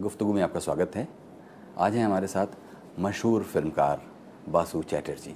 गुफ्तगु 0.00 0.32
में 0.32 0.42
आपका 0.42 0.60
स्वागत 0.60 0.92
है। 0.96 1.08
आज 1.78 1.94
हैं 1.94 2.04
हमारे 2.04 2.26
साथ 2.26 2.46
मशहूर 2.98 3.42
फिल्मकार 3.42 4.02
बासु 4.48 4.82
चैटर्जी। 4.82 5.34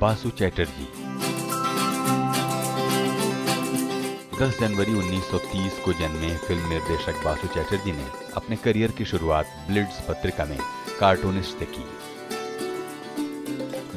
बासु 0.00 0.30
चैटर्जी। 0.30 0.88
10 4.40 4.60
जनवरी 4.60 4.94
1930 4.94 5.84
को 5.84 5.92
जन्मे 5.92 6.36
फ़िल्म 6.36 6.68
निर्देशक 6.68 7.24
बासु 7.24 7.46
चैटर्जी 7.46 7.92
ने 7.92 8.06
अपने 8.36 8.56
करियर 8.56 8.90
की 8.90 9.04
शुरुआत 9.04 9.46
ब्लिड्स 9.70 10.00
पत्रिका 10.00 10.44
में 10.44 10.58
कार्टूनिस्ट 11.00 11.58
से 11.58 11.64
की। 11.64 12.07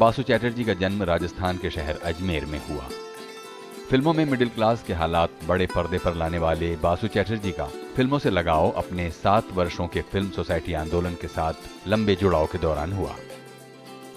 बासु 0.01 0.23
चैटर्जी 0.23 0.63
का 0.63 0.73
जन्म 0.73 1.03
राजस्थान 1.03 1.57
के 1.57 1.69
शहर 1.69 1.97
अजमेर 2.03 2.45
में 2.45 2.59
हुआ। 2.59 2.83
फ़िल्मों 3.89 4.13
में 4.13 4.23
मिडिल 4.25 4.49
क्लास 4.49 4.83
के 4.83 4.93
हालात 4.93 5.31
बड़े 5.47 5.65
पर्दे 5.65 5.97
पर 5.97 6.13
लाने 6.13 6.37
वाले 6.39 6.69
बासु 6.83 7.07
चैटर्जी 7.07 7.51
का 7.51 7.65
फ़िल्मों 7.95 8.19
से 8.19 8.29
लगाव 8.29 8.69
अपने 8.81 9.09
सात 9.11 9.51
वर्षों 9.53 9.87
के 9.87 10.01
फ़िल्म 10.11 10.29
सोसाइटी 10.29 10.73
आंदोलन 10.73 11.15
के 11.21 11.27
साथ 11.27 11.87
लंबे 11.87 12.15
जुड़ाव 12.15 12.45
के 12.45 12.57
दौरान 12.57 12.93
हुआ। 12.93 13.15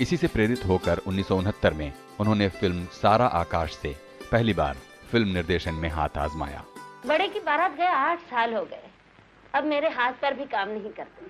इसी 0.00 0.16
से 0.16 0.26
प्रेरित 0.26 0.64
होकर 0.66 0.98
उन्नीस 1.06 1.28
सौ 1.28 1.36
उनहत्तर 1.38 1.74
में 1.74 1.92
उन्होंने 2.20 2.48
फ़िल्म 2.60 2.84
सारा 2.92 3.26
आकाश 3.40 3.74
से 3.76 3.94
पहली 4.30 4.52
बार 4.52 4.76
फ़िल्म 5.10 5.28
निर्देशन 5.30 5.74
में 5.74 5.88
हाथ 5.90 6.16
आजमाया। 6.18 6.64
बड़े 7.06 7.26
की 7.28 7.40
बारात 7.40 7.76
गए 7.76 7.90
आठ 7.96 8.20
साल 8.30 8.54
हो 8.54 8.62
गए। 8.62 8.88
अब 9.54 9.64
मेरे 9.64 9.88
हाथ 9.98 10.12
पर 10.22 10.34
भी 10.34 10.44
काम 10.54 10.68
नहीं 10.68 10.92
करते। 10.92 11.26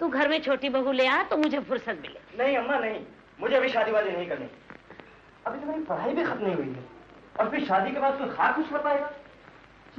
तू 0.00 0.08
घर 0.08 0.28
में 0.28 0.40
छोटी 0.42 0.68
बहू 0.70 0.92
ले 0.92 1.06
आ 1.08 1.22
तो 1.24 1.36
मुझे 1.36 1.60
फुर्सत 1.60 1.98
मिले। 2.02 2.20
नहीं 2.38 2.56
अम्मा 2.56 2.78
नहीं। 2.78 3.04
मुझे 3.40 3.56
अभी 3.56 3.68
शादी 3.68 3.90
वादी 3.90 4.10
नहीं 4.10 4.28
करनी। 4.28 4.46
अभी 5.46 5.60
तो 5.60 5.66
मेरी 5.66 5.82
पढ़ाई 5.84 6.14
भी 6.14 6.24
खत्म 6.24 6.44
नहीं 6.46 6.54
हुई 6.54 6.66
है। 6.66 6.84
और 7.40 7.50
फिर 7.50 7.64
शादी 7.64 7.90
के 7.90 8.00
बाद 8.00 8.18
कोई 8.18 8.28
खास 8.28 8.56
कुछ 8.56 8.72
बताएगा 8.72 9.06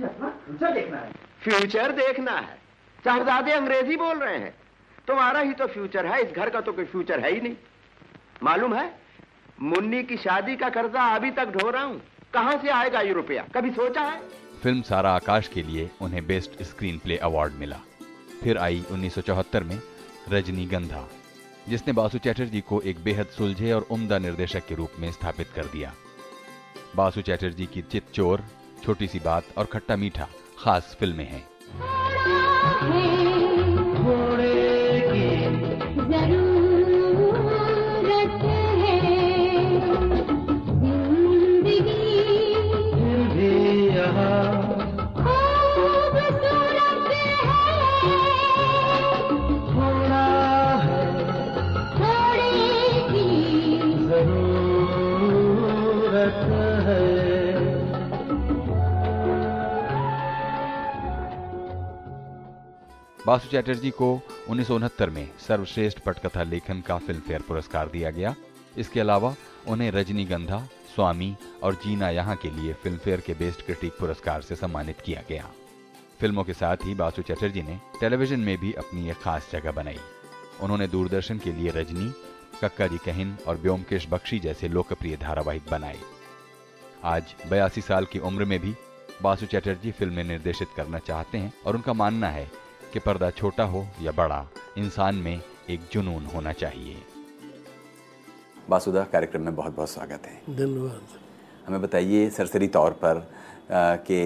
अपना 0.03 0.29
फ्यूचर 0.29 0.71
देखना 0.71 0.97
है। 0.97 1.11
फ्यूचर 1.43 1.91
देखना 1.91 2.31
है। 2.31 2.57
शहजादे 3.05 3.51
अंग्रेज़ी 3.51 3.95
बोल 3.95 4.17
रहे 4.17 4.37
हैं। 4.37 4.53
तुम्हारा 5.07 5.39
ही 5.39 5.53
तो 5.53 5.67
फ्यूचर 5.67 6.05
है 6.05 6.21
इस 6.21 6.31
घर 6.31 6.49
का 6.49 6.61
तो 6.61 6.73
कोई 6.73 6.85
फ्यूचर 6.85 7.19
है 7.19 7.33
ही 7.33 7.41
नहीं। 7.41 7.55
मालूम 8.43 8.75
है? 8.75 8.99
मुन्नी 9.61 10.03
की 10.03 10.17
शादी 10.17 10.55
का 10.55 10.69
कर्जा 10.69 11.03
अभी 11.15 11.31
तक 11.31 11.45
ढो 11.45 11.69
रहा 11.69 11.83
हूँ। 11.83 12.01
कहाँ 12.33 12.57
से 12.57 12.69
आएगा 12.69 13.01
ये 13.01 13.13
रुपया? 13.13 13.45
कभी 13.55 13.71
सोचा 13.71 14.01
है? 14.01 14.21
फ़िल्म 14.63 14.81
सारा 14.81 15.11
आकाश 15.11 15.47
के 15.47 15.63
लिए 15.63 15.89
उन्हें 16.01 16.27
बेस्ट 16.27 16.63
स्क्रीन 16.63 16.97
प्ले 16.97 17.17
अवार्ड 17.17 17.53
मिला। 17.53 17.79
फिर 18.43 18.57
आई 18.57 18.83
1974 18.91 19.63
में 19.63 19.79
रजनीगंधा। 20.29 21.07
जिसने 21.69 21.93
बासु 21.93 22.17
चैटर्जी 22.17 22.61
को 22.61 22.81
एक 22.81 23.03
बेहद 23.03 23.25
सुलझे 23.25 23.71
और 23.71 23.81
उम्दा 23.81 24.17
निर्देशक 24.17 24.65
के 24.65 24.75
रूप 24.75 24.91
में 24.99 25.11
स्थापित 25.11 25.47
कर 25.55 25.65
दिया। 25.65 25.93
बासु 26.95 27.21
चैटर्जी 27.21 27.65
की 27.65 27.81
चित 27.81 28.03
चोर, 28.13 28.43
छोटी 28.83 29.07
सी 29.07 29.19
बात 29.19 29.43
और 29.57 29.65
खट्टा 29.65 29.95
मीठा 29.95 30.27
खास 30.59 30.97
फ़िल्में 30.99 31.29
हैं। 31.29 31.54
बासु 63.25 63.47
चैटर्जी 63.49 63.89
को 63.89 64.07
उन्नीस 64.49 64.67
सौ 64.67 64.75
उनहत्तर 64.75 65.09
में 65.09 65.27
सर्वश्रेष्ठ 65.39 65.99
पटकथा 65.99 66.43
लेखन 66.43 66.81
का 66.87 66.97
फ़िल्म 66.97 67.19
फेयर 67.19 67.41
पुरस्कार 67.41 67.87
दिया 67.89 68.09
गया। 68.09 68.33
इसके 68.77 68.99
अलावा 68.99 69.33
उन्हें 69.67 69.89
रजनीगंधा, 69.91 70.59
स्वामी 70.95 71.35
और 71.63 71.75
जीना 71.75 72.09
यहाँ 72.09 72.35
के 72.35 72.49
लिए 72.49 72.73
फ़िल्म 72.73 72.97
फेयर 72.97 73.21
के 73.21 73.33
बेस्ट 73.33 73.65
क्रिटिक 73.65 73.93
पुरस्कार 73.99 74.41
से 74.41 74.55
सम्मानित 74.55 75.01
किया 75.05 75.23
गया। 75.29 75.49
फ़िल्मों 76.19 76.43
के 76.43 76.53
साथ 76.53 76.85
ही 76.85 76.93
बासु 76.95 77.21
चैटर्जी 77.21 77.61
ने 77.61 77.79
टेलीविज़न 77.99 78.39
में 78.39 78.57
भी 78.57 78.73
अपनी 78.73 79.09
एक 79.09 79.17
खास 79.21 79.49
जगह 79.51 79.71
बनाई। 79.71 79.99
उन्होंने 80.61 80.87
दूरदर्शन 80.87 81.37
के 81.37 81.51
लिए 81.51 81.71
रजनी, 81.71 82.11
कक्का 82.61 82.87
जी 82.87 82.97
कहिन 83.05 83.35
और 83.47 83.57
ब्योमकेश 83.57 84.07
बख्शी 84.09 84.39
जैसे 84.39 84.67
लोकप्रिय 84.67 85.15
धारावाहिक 85.17 85.63
बनाए। 85.71 85.97
आज 87.03 87.33
बयासी 87.49 87.81
साल 87.81 88.05
की 88.05 88.19
उम्र 88.21 88.45
में 88.45 88.59
भी 88.59 88.75
बासु 89.21 89.45
चैटर्जी 89.45 89.91
फ़िल्में 89.91 90.23
निर्देशित 90.23 90.67
करना 90.77 90.99
चाहते 90.99 91.37
हैं 91.37 91.53
और 91.65 91.75
उनका 91.75 91.93
मानना 91.93 92.29
है 92.29 92.47
कि 92.95 92.99
पर्दा 92.99 93.29
छोटा 93.29 93.63
हो 93.63 93.85
या 94.01 94.11
बड़ा 94.11 94.37
इंसान 94.77 95.15
में 95.15 95.41
एक 95.69 95.79
जुनून 95.91 96.25
होना 96.25 96.51
चाहिए। 96.53 96.95
बासुदा 98.69 99.03
कार्यक्रम 99.03 99.41
में 99.41 99.55
बहुत 99.55 99.75
बहुत 99.75 99.89
स्वागत 99.89 100.25
है। 100.25 100.55
धन्यवाद। 100.55 101.01
हमें 101.67 101.81
बताइए 101.81 102.29
सरसरी 102.29 102.67
तौर 102.67 102.91
पर 103.03 103.19
कि 104.07 104.19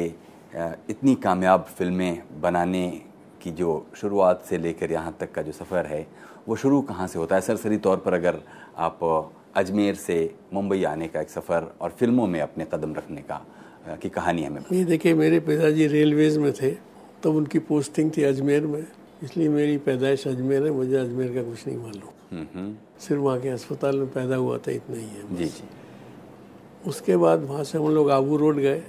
इतनी 0.89 1.15
कामयाब 1.15 1.63
फ़िल्में 1.77 2.41
बनाने 2.41 2.87
की 3.41 3.51
जो 3.51 3.69
शुरुआत 3.95 4.43
से 4.49 4.57
लेकर 4.57 4.91
यहाँ 4.91 5.15
तक 5.19 5.31
का 5.31 5.41
जो 5.41 5.51
सफ़र 5.51 5.85
है 5.85 6.05
वो 6.47 6.55
शुरू 6.55 6.81
कहाँ 6.81 7.07
से 7.07 7.19
होता 7.19 7.35
है? 7.35 7.41
सरसरी 7.41 7.77
तौर 7.77 7.97
पर 7.97 8.13
अगर 8.13 8.39
आप 8.77 8.99
अजमेर 9.55 9.95
से 9.95 10.17
मुंबई 10.53 10.83
आने 10.83 11.07
का 11.07 11.21
एक 11.21 11.29
सफ़र 11.29 11.71
और 11.81 11.95
फ़िल्मों 11.99 12.27
में 12.27 12.39
अपने 12.41 12.67
कदम 12.73 12.93
रखने 12.95 13.21
का 13.21 13.41
की 14.01 14.09
कहानी 14.09 14.43
हमें 14.43 14.61
ये 14.71 14.83
देखिए 14.83 15.13
मेरे 15.13 15.39
पिताजी 15.39 15.87
रेलवेज 15.87 16.37
में 16.37 16.51
थे। 16.53 16.88
तब 17.23 17.35
उनकी 17.35 17.59
पोस्टिंग 17.59 18.11
थी 18.17 18.23
अजमेर 18.23 18.65
में। 18.67 18.85
इसलिए 19.23 19.49
मेरी 19.49 19.77
पैदाइश 19.79 20.27
अजमेर 20.27 20.63
है 20.63 20.71
मुझे 20.71 20.95
अजमेर 20.97 21.33
का 21.35 21.43
कुछ 21.43 21.67
नहीं 21.67 21.77
मालूम। 21.77 22.75
सिर्फ़ 22.99 23.21
वहाँ 23.21 23.39
के 23.41 23.49
अस्पताल 23.49 23.97
में 23.97 24.07
पैदा 24.11 24.35
हुआ 24.35 24.57
था 24.57 24.71
इतना 24.71 24.97
ही 24.97 25.05
है 25.05 25.35
जी 25.35 25.45
जी। 25.45 25.63
उसके 26.87 27.17
बाद 27.17 27.43
वहाँ 27.43 27.63
से 27.63 27.77
हम 27.77 27.89
लोग 27.89 28.11
आबू 28.11 28.37
रोड 28.37 28.57
गए। 28.57 28.83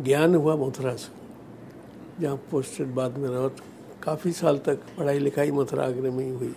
ज्ञान 0.00 0.34
हुआ 0.34 0.56
मथुरा 0.56 0.94
से 0.96 1.10
जहाँ 2.20 2.36
पोस्टेड 2.50 2.94
बाद 2.94 3.18
में 3.18 3.28
रहा। 3.28 3.48
काफ़ी 4.02 4.32
साल 4.32 4.58
तक 4.58 4.78
पढ़ाई 4.98 5.18
लिखाई 5.18 5.50
मथुरा 5.50 5.84
आगरे 5.84 6.10
में 6.10 6.24
ही 6.24 6.30
हुई। 6.30 6.54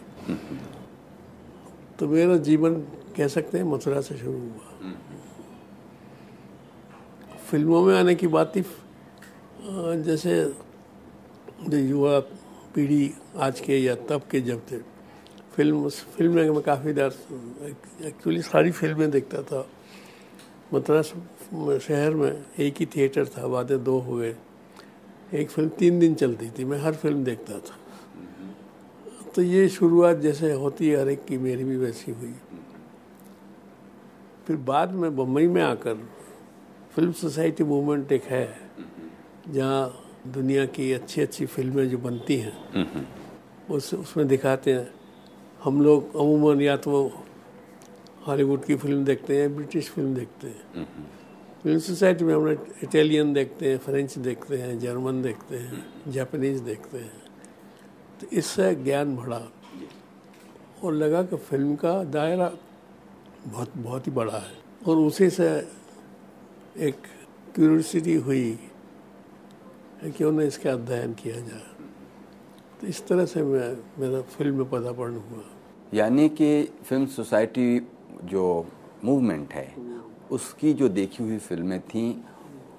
तो 1.99 2.07
मेरा 2.07 2.37
जीवन 2.37 2.73
कह 3.17 3.27
सकते 3.27 3.57
हैं 3.57 3.65
मथुरा 3.65 4.01
से 4.01 4.17
शुरू 4.17 4.31
हुआ। 4.31 4.93
फ़िल्मों 7.49 7.81
में 7.85 7.95
आने 7.99 8.15
की 8.15 8.27
बात 8.27 8.55
ही 8.55 8.61
जैसे 9.65 10.33
जो 11.69 11.77
युवा 11.77 12.19
पीढ़ी 12.73 13.13
आज 13.37 13.59
के 13.59 13.77
या 13.77 13.95
तब 14.09 14.21
के 14.31 14.41
जब 14.41 14.59
थे, 14.71 14.77
फ़िल्म 15.55 15.83
उस 15.85 16.01
फ़िल्म 16.15 16.33
में 16.35 16.49
मैं 16.49 16.61
काफ़ी 16.61 16.93
देर 16.93 17.13
एक्चुअली 18.07 18.41
सारी 18.41 18.71
फ़िल्में 18.71 19.09
देखता 19.11 19.41
था। 19.41 19.65
मथुरा 20.73 21.01
शहर 21.01 22.13
में 22.13 22.45
एक 22.59 22.75
ही 22.79 22.85
थिएटर 22.85 23.25
था 23.27 23.47
बातें 23.47 23.83
दो 23.83 23.97
हो 23.99 24.15
गए 24.17 24.35
एक 25.33 25.49
फ़िल्म 25.49 25.69
तीन 25.69 25.99
दिन 25.99 26.15
चलती 26.15 26.49
थी, 26.49 26.65
मैं 26.65 26.77
हर 26.79 26.93
फ़िल्म 26.93 27.23
देखता 27.23 27.57
था। 27.59 27.77
तो 29.35 29.41
ये 29.41 29.67
शुरुआत 29.69 30.17
जैसे 30.17 30.51
होती 30.53 30.89
है 30.89 30.99
हर 31.01 31.09
एक 31.09 31.25
की, 31.25 31.37
मेरी 31.37 31.63
भी 31.63 31.77
वैसी 31.77 32.11
हुई। 32.11 32.33
फिर 34.47 34.55
बाद 34.57 34.91
में 34.93 35.15
बम्बई 35.15 35.47
में 35.47 35.61
आकर 35.63 35.95
फ़िल्म 36.95 37.11
सोसाइटी 37.13 37.63
मूवमेंट 37.63 38.11
एक 38.11 38.23
है 38.23 38.64
जहाँ 39.49 40.01
दुनिया 40.27 40.65
की 40.65 40.91
अच्छी 40.93 41.21
अच्छी 41.21 41.45
फ़िल्में 41.45 41.89
जो 41.89 41.97
बनती 41.97 42.37
हैं 42.37 43.05
उस 43.69 43.93
उसमें 43.93 44.27
दिखाते 44.27 44.73
हैं। 44.73 44.87
हम 45.63 45.81
लोग 45.81 46.15
अमूमन 46.15 46.61
या 46.61 46.75
तो 46.77 47.11
हॉलीवुड 48.27 48.63
की 48.65 48.75
फ़िल्म 48.75 49.03
देखते 49.05 49.41
हैं 49.41 49.55
ब्रिटिश 49.55 49.89
फ़िल्म 49.89 50.13
देखते 50.15 50.47
हैं। 50.47 50.85
फ़िल्म 51.63 51.79
सोसाइटी 51.79 52.25
में 52.25 52.33
हम 52.35 52.45
लोग 52.45 52.67
इटालियन 52.83 53.33
देखते 53.33 53.69
हैं 53.69 53.77
फ्रेंच 53.77 54.17
देखते 54.17 54.57
हैं 54.57 54.77
जर्मन 54.79 55.21
देखते 55.21 55.57
हैं 55.57 56.11
जापानीज 56.11 56.59
देखते 56.61 56.97
हैं। 56.97 57.21
तो 58.21 58.27
इससे 58.31 58.73
ज्ञान 58.75 59.15
बढ़ा। 59.15 59.41
और 60.83 60.93
लगा 60.93 61.21
कि 61.23 61.35
फ़िल्म 61.37 61.75
का 61.75 62.03
दायरा 62.03 62.51
बहुत 63.45 63.77
बहुत 63.77 64.07
ही 64.07 64.11
बड़ा 64.11 64.37
है। 64.37 64.53
और 64.87 64.97
उसी 64.97 65.29
से 65.29 65.47
एक 66.77 66.95
क्यूरियोसिटी 67.55 68.15
हुई 68.15 68.57
क्यों 70.03 70.31
ना 70.31 70.43
इसका 70.43 70.71
अध्ययन 70.71 71.13
किया 71.13 71.35
जाए। 71.35 71.61
तो 72.81 72.87
इस 72.87 73.07
तरह 73.07 73.25
से 73.25 73.43
मैं 73.43 73.69
मेरा 73.99 74.21
फ़िल्म 74.21 74.55
में 74.57 74.69
पदार्पण 74.69 75.13
हुआ। 75.29 75.43
यानी 75.93 76.27
कि 76.29 76.49
फ़िल्म 76.85 77.05
सोसाइटी 77.05 77.67
जो 78.23 78.43
मूवमेंट 79.05 79.53
है 79.53 79.67
उसकी 80.31 80.73
जो 80.73 80.89
देखी 80.89 81.23
हुई 81.23 81.37
फ़िल्में 81.37 81.79
थीं 81.81 82.13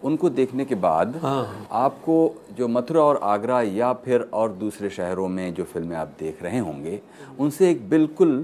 उनको 0.05 0.31
देखने 0.31 0.65
के 0.65 0.75
बाद 0.75 1.17
हाँ। 1.23 1.67
आपको 1.73 2.17
जो 2.57 2.69
मथुरा 2.69 3.03
और 3.03 3.21
आगरा 3.23 3.61
या 3.63 3.93
फिर 4.05 4.29
और 4.35 4.53
दूसरे 4.53 4.91
शहरों 4.91 5.29
में 5.29 5.55
जो 5.55 5.65
फ़िल्में 5.65 5.97
आप 5.97 6.15
देख 6.19 6.43
रहे 6.43 6.59
होंगे 6.59 7.01
उनसे 7.41 7.71
एक 7.71 7.89
बिल्कुल 7.91 8.39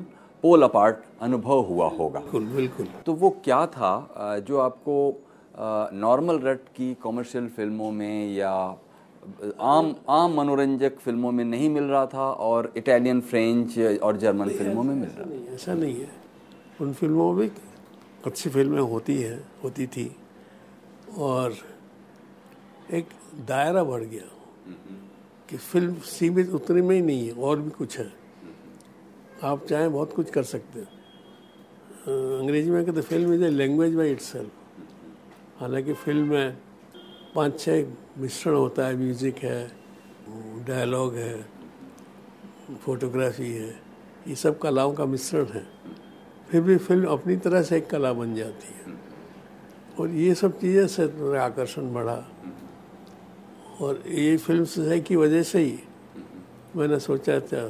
पोल 0.44 0.62
अपार्ट 0.62 0.96
अनुभव 1.22 1.60
हुआ 1.64 1.88
होगा। 1.88 2.20
बिल्कुल 2.20 2.46
बिल्कुल। 2.54 2.86
तो 3.06 3.12
वो 3.14 3.30
क्या 3.44 3.66
था 3.66 4.38
जो 4.48 4.58
आपको 4.58 4.96
नॉर्मल 5.54 6.38
रट 6.38 6.68
की 6.76 6.92
कॉमर्शियल 6.94 7.48
फ़िल्मों 7.48 7.90
में 7.92 8.34
या 8.34 8.52
आम 9.60 9.94
आम 10.08 10.34
मनोरंजक 10.36 10.98
फ़िल्मों 10.98 11.32
में 11.32 11.44
नहीं 11.44 11.68
मिल 11.70 11.84
रहा 11.84 12.06
था 12.06 12.30
और 12.46 12.72
इटालियन 12.76 13.20
फ्रेंच 13.20 13.78
और 14.02 14.16
जर्मन 14.16 14.48
फ़िल्मों 14.48 14.82
में 14.82 14.94
मिल 14.94 15.08
रहा 15.08 15.28
नहीं 15.28 15.46
ऐसा 15.54 15.74
नहीं 15.74 15.94
है। 15.94 16.08
उन 16.80 16.92
फ़िल्मों 16.92 17.32
में 17.32 17.40
भी 17.40 17.50
अच्छी 18.26 18.50
फ़िल्में 18.50 18.80
होती 18.80 19.16
हैं 19.16 19.38
होती 19.64 19.86
थी। 19.86 20.10
और 21.18 21.54
एक 22.90 23.08
दायरा 23.48 23.84
बढ़ 23.84 24.02
गया 24.02 24.28
कि 25.48 25.56
फ़िल्म 25.56 25.94
सीमित 26.06 26.50
उतने 26.54 26.82
में 26.82 26.94
ही 26.96 27.02
नहीं 27.02 27.26
है 27.26 27.34
और 27.34 27.60
भी 27.60 27.70
कुछ 27.70 27.98
है। 27.98 28.10
आप 29.44 29.64
चाहें 29.66 29.92
बहुत 29.92 30.12
कुछ 30.12 30.30
कर 30.30 30.42
सकते 30.42 30.80
हैं। 30.80 30.88
अंग्रेज़ी 32.40 32.70
में 32.70 32.84
कहते 32.84 33.00
film 33.02 33.34
is 33.34 33.44
a 33.44 33.48
language 33.50 33.94
by 33.94 34.10
its 34.12 34.34
हालाँकि 35.62 35.92
फ़िल्म 35.92 36.26
में 36.28 36.56
पाँच 37.34 37.60
छः 37.60 37.86
मिश्रण 38.18 38.54
होता 38.54 38.86
है, 38.86 38.96
म्यूज़िक 38.96 39.36
है, 39.38 39.70
डायलॉग 40.66 41.14
है, 41.14 41.46
फोटोग्राफी 42.82 43.50
है, 43.52 43.68
ये 44.28 44.34
सब 44.34 44.58
कलाओं 44.58 44.92
का 44.92 45.04
मिश्रण 45.04 45.46
है। 45.46 45.64
फिर 46.50 46.60
भी 46.60 46.76
फ़िल्म 46.76 47.06
अपनी 47.06 47.36
तरह 47.36 47.62
से 47.62 47.76
एक 47.76 47.86
कला 47.90 48.12
बन 48.12 48.34
जाती 48.34 48.74
है। 48.74 48.96
और 50.00 50.10
ये 50.10 50.34
सब 50.34 50.58
चीज़ें 50.60 50.86
से 50.86 51.38
आकर्षण 51.38 51.92
बढ़ा। 51.94 52.18
और 53.80 54.02
ये 54.08 54.36
फ़िल्म 54.36 54.64
सोसाइटी 54.64 55.08
की 55.08 55.16
वजह 55.16 55.42
से 55.42 55.58
ही 55.58 55.78
मैंने 56.76 56.98
सोचा 56.98 57.40
था, 57.40 57.68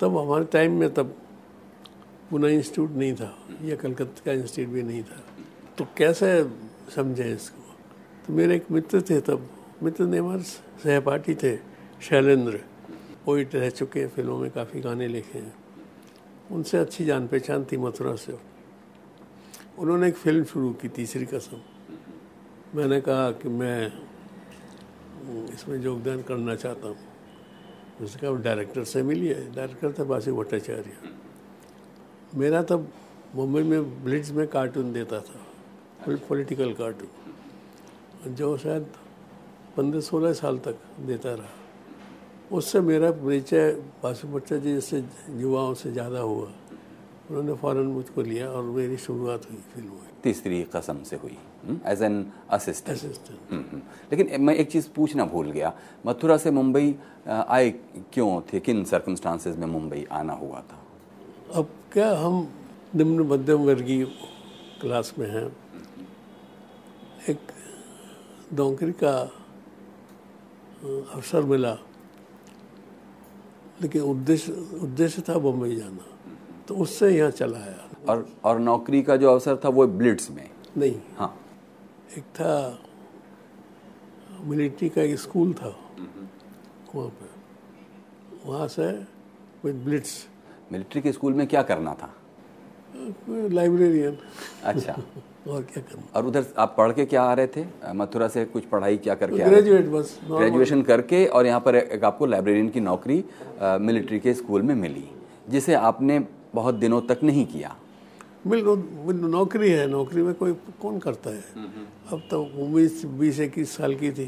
तब 0.00 0.18
हमारे 0.18 0.44
टाइम 0.44 0.80
में 0.80 0.94
तब 0.94 1.16
पुणे 2.30 2.54
इंस्टीट्यूट 2.54 2.90
नहीं 2.90 3.14
था, 3.14 3.34
या 3.62 3.76
कलकत्ता 3.76 4.22
का 4.24 4.32
इंस्टीट्यूट 4.32 4.74
भी 4.74 4.82
नहीं 4.82 5.02
था। 5.02 5.22
तो 5.78 5.86
कैसे 5.96 6.65
समझे 6.94 7.32
इसको। 7.32 7.62
तो 8.26 8.32
मेरे 8.32 8.56
एक 8.56 8.70
मित्र 8.70 9.02
थे 9.02 9.20
तब, 9.20 9.48
मित्र 9.82 10.04
ने 10.04 10.42
सहपाठी 10.42 11.34
थे, 11.34 11.56
शैलेंद्र। 12.02 12.60
पोइट 13.24 13.54
रह 13.54 13.70
चुके 13.70 14.00
हैं 14.00 14.08
फ़िल्मों 14.08 14.38
में 14.38 14.50
काफ़ी 14.50 14.80
गाने 14.80 15.08
लिखे 15.08 15.38
हैं। 15.38 15.54
उनसे 16.50 16.78
अच्छी 16.78 17.04
जान 17.04 17.26
पहचान 17.26 17.64
थी 17.64 17.76
मथुरा 17.76 18.14
से। 18.16 18.38
उन्होंने 19.78 20.08
एक 20.08 20.14
फ़िल्म 20.14 20.44
शुरू 20.44 20.72
की, 20.72 20.88
तीसरी 20.88 21.26
कसम। 21.26 21.60
मैंने 22.74 23.00
कहा 23.00 23.30
कि 23.30 23.48
मैं 23.48 23.92
इसमें 25.54 25.78
योगदान 25.78 26.22
करना 26.22 26.54
चाहता 26.54 26.88
हूँ। 26.88 26.96
उसने 28.00 28.22
कहा 28.22 28.42
डायरेक्टर 28.42 28.84
से 28.84 29.02
मिलिए। 29.02 29.34
डायरेक्टर 29.34 29.92
थे 29.92 30.04
बासी 30.04 30.32
भट्टाचार्य। 30.32 30.92
मेरा 32.34 32.62
तब 32.62 32.92
मुंबई 33.34 33.62
में 33.62 34.04
ब्लिट्स 34.04 34.30
में 34.30 34.46
कार्टून 34.48 34.92
देता 34.92 35.20
था। 35.20 35.45
पॉलिटिकल 36.06 36.72
कार्टून 36.72 38.34
जो 38.34 38.56
शायद 38.56 38.86
पंद्रह 39.76 40.00
सोलह 40.00 40.32
साल 40.32 40.58
तक 40.58 40.76
देता 41.06 41.34
रहा। 41.34 41.52
उससे 42.56 42.80
मेरा 42.80 43.10
परिचय 43.10 43.70
बासु 44.02 44.28
बच्चा 44.28 44.56
जी 44.56 44.72
जैसे 44.74 45.04
युवाओं 45.36 45.74
से 45.74 45.92
ज़्यादा 45.92 46.20
हुआ। 46.20 46.48
उन्होंने 47.30 47.54
फ़ौरन 47.54 47.86
मुझको 47.90 48.22
लिया 48.22 48.48
और 48.48 48.62
मेरी 48.64 48.96
शुरुआत 48.96 49.50
हुई 49.50 49.58
फ़िल्म 49.74 49.90
में। 49.90 50.10
तीसरी 50.22 50.62
कसम 50.74 51.02
से 51.02 51.16
हुई 51.16 51.36
एज 51.86 52.02
एन 52.02 52.24
असिस्टेंट 52.50 52.96
असिस्टेंट 52.98 53.82
लेकिन 54.12 54.40
मैं 54.40 54.54
एक 54.54 54.70
चीज़ 54.70 54.88
पूछना 54.96 55.24
भूल 55.26 55.50
गया। 55.50 55.72
मथुरा 56.06 56.36
से 56.36 56.50
मुंबई 56.50 56.94
आए 57.28 57.70
क्यों 58.12 58.40
थे? 58.52 58.60
किन 58.60 58.84
सर्कमस्टांसेस 58.84 59.56
में 59.56 59.66
मुंबई 59.66 60.06
आना 60.12 60.32
हुआ 60.32 60.60
था? 60.60 60.78
अब 61.54 61.68
क्या 61.92 62.10
हम 62.18 62.48
निम्न 62.96 63.26
मध्यम 63.28 63.64
वर्गीय 63.66 64.04
क्लास 64.80 65.14
में 65.18 65.28
हैं? 65.30 65.46
एक 67.30 67.40
नौकरी 68.52 68.92
का 68.92 69.18
अवसर 71.14 71.42
मिला। 71.42 71.74
लेकिन 73.82 74.02
उद्देश्य 74.02 74.52
उद्देश्य 74.82 75.22
था 75.22 75.38
बम्बई 75.38 75.76
जाना। 75.76 76.06
तो 76.68 76.76
उससे 76.76 77.18
यहाँ 77.18 77.30
चला 77.30 77.58
आया। 77.58 77.90
और 78.08 78.36
और 78.44 78.58
नौकरी 78.58 79.02
का 79.02 79.16
जो 79.16 79.30
अवसर 79.30 79.56
था 79.56 79.68
वो 79.68 79.86
ब्लिट्स 79.86 80.30
में? 80.30 80.50
नहीं। 80.76 81.00
हाँ। 81.18 81.40
एक 82.18 82.24
था 82.24 82.82
मिलिट्री 84.40 84.88
का 84.88 85.02
एक 85.02 85.18
स्कूल 85.18 85.54
था। 85.54 85.68
वहाँ 86.94 87.08
पे। 87.08 87.26
वहाँ 88.46 88.68
से 88.68 88.92
विद 89.64 89.74
ब्लिट्स। 89.74 90.28
मिलिट्री 90.72 91.02
के 91.02 91.12
स्कूल 91.12 91.34
में 91.34 91.46
क्या 91.46 91.62
करना 91.62 91.94
था? 91.94 92.14
लाइब्रेरियन 93.54 94.16
अच्छा। 94.64 94.92
और 95.48 95.62
क्या 95.62 95.82
करना? 95.82 96.02
और 96.16 96.26
उधर 96.26 96.44
आप 96.58 96.74
पढ़ 96.78 96.92
के 96.92 97.04
क्या 97.06 97.22
आ 97.22 97.32
रहे 97.34 97.46
थे? 97.46 97.64
मथुरा 97.94 98.28
से 98.28 98.44
कुछ 98.44 98.64
पढ़ाई 98.64 98.96
क्या 98.96 99.14
करके 99.14 99.44
ग्रेजुएट 99.44 99.86
बस 99.86 100.18
ग्रेजुएशन 100.30 100.82
करके 100.82 101.26
और 101.26 101.46
यहाँ 101.46 101.60
पर 101.60 101.76
एक 101.76 102.04
आपको 102.04 102.26
लाइब्रेरियन 102.26 102.68
की 102.68 102.80
नौकरी 102.80 103.24
मिलिट्री 103.62 104.20
के 104.20 104.34
स्कूल 104.34 104.62
में 104.62 104.74
मिली 104.74 105.08
जिसे 105.48 105.74
आपने 105.74 106.18
बहुत 106.54 106.74
दिनों 106.74 107.00
तक 107.00 107.18
नहीं 107.22 107.46
किया। 107.46 107.76
मिल 108.46 108.64
नौकरी 109.30 109.70
है 109.70 109.86
नौकरी 109.90 110.22
में 110.22 110.34
कोई 110.34 110.52
कौन 110.82 110.98
करता 110.98 111.30
है? 111.30 111.44
अब 112.12 112.22
तो 112.30 112.42
उन्नीस 112.42 113.04
बीस 113.18 113.40
इक्कीस 113.40 113.76
साल 113.76 113.94
की 113.94 114.10
थी। 114.10 114.26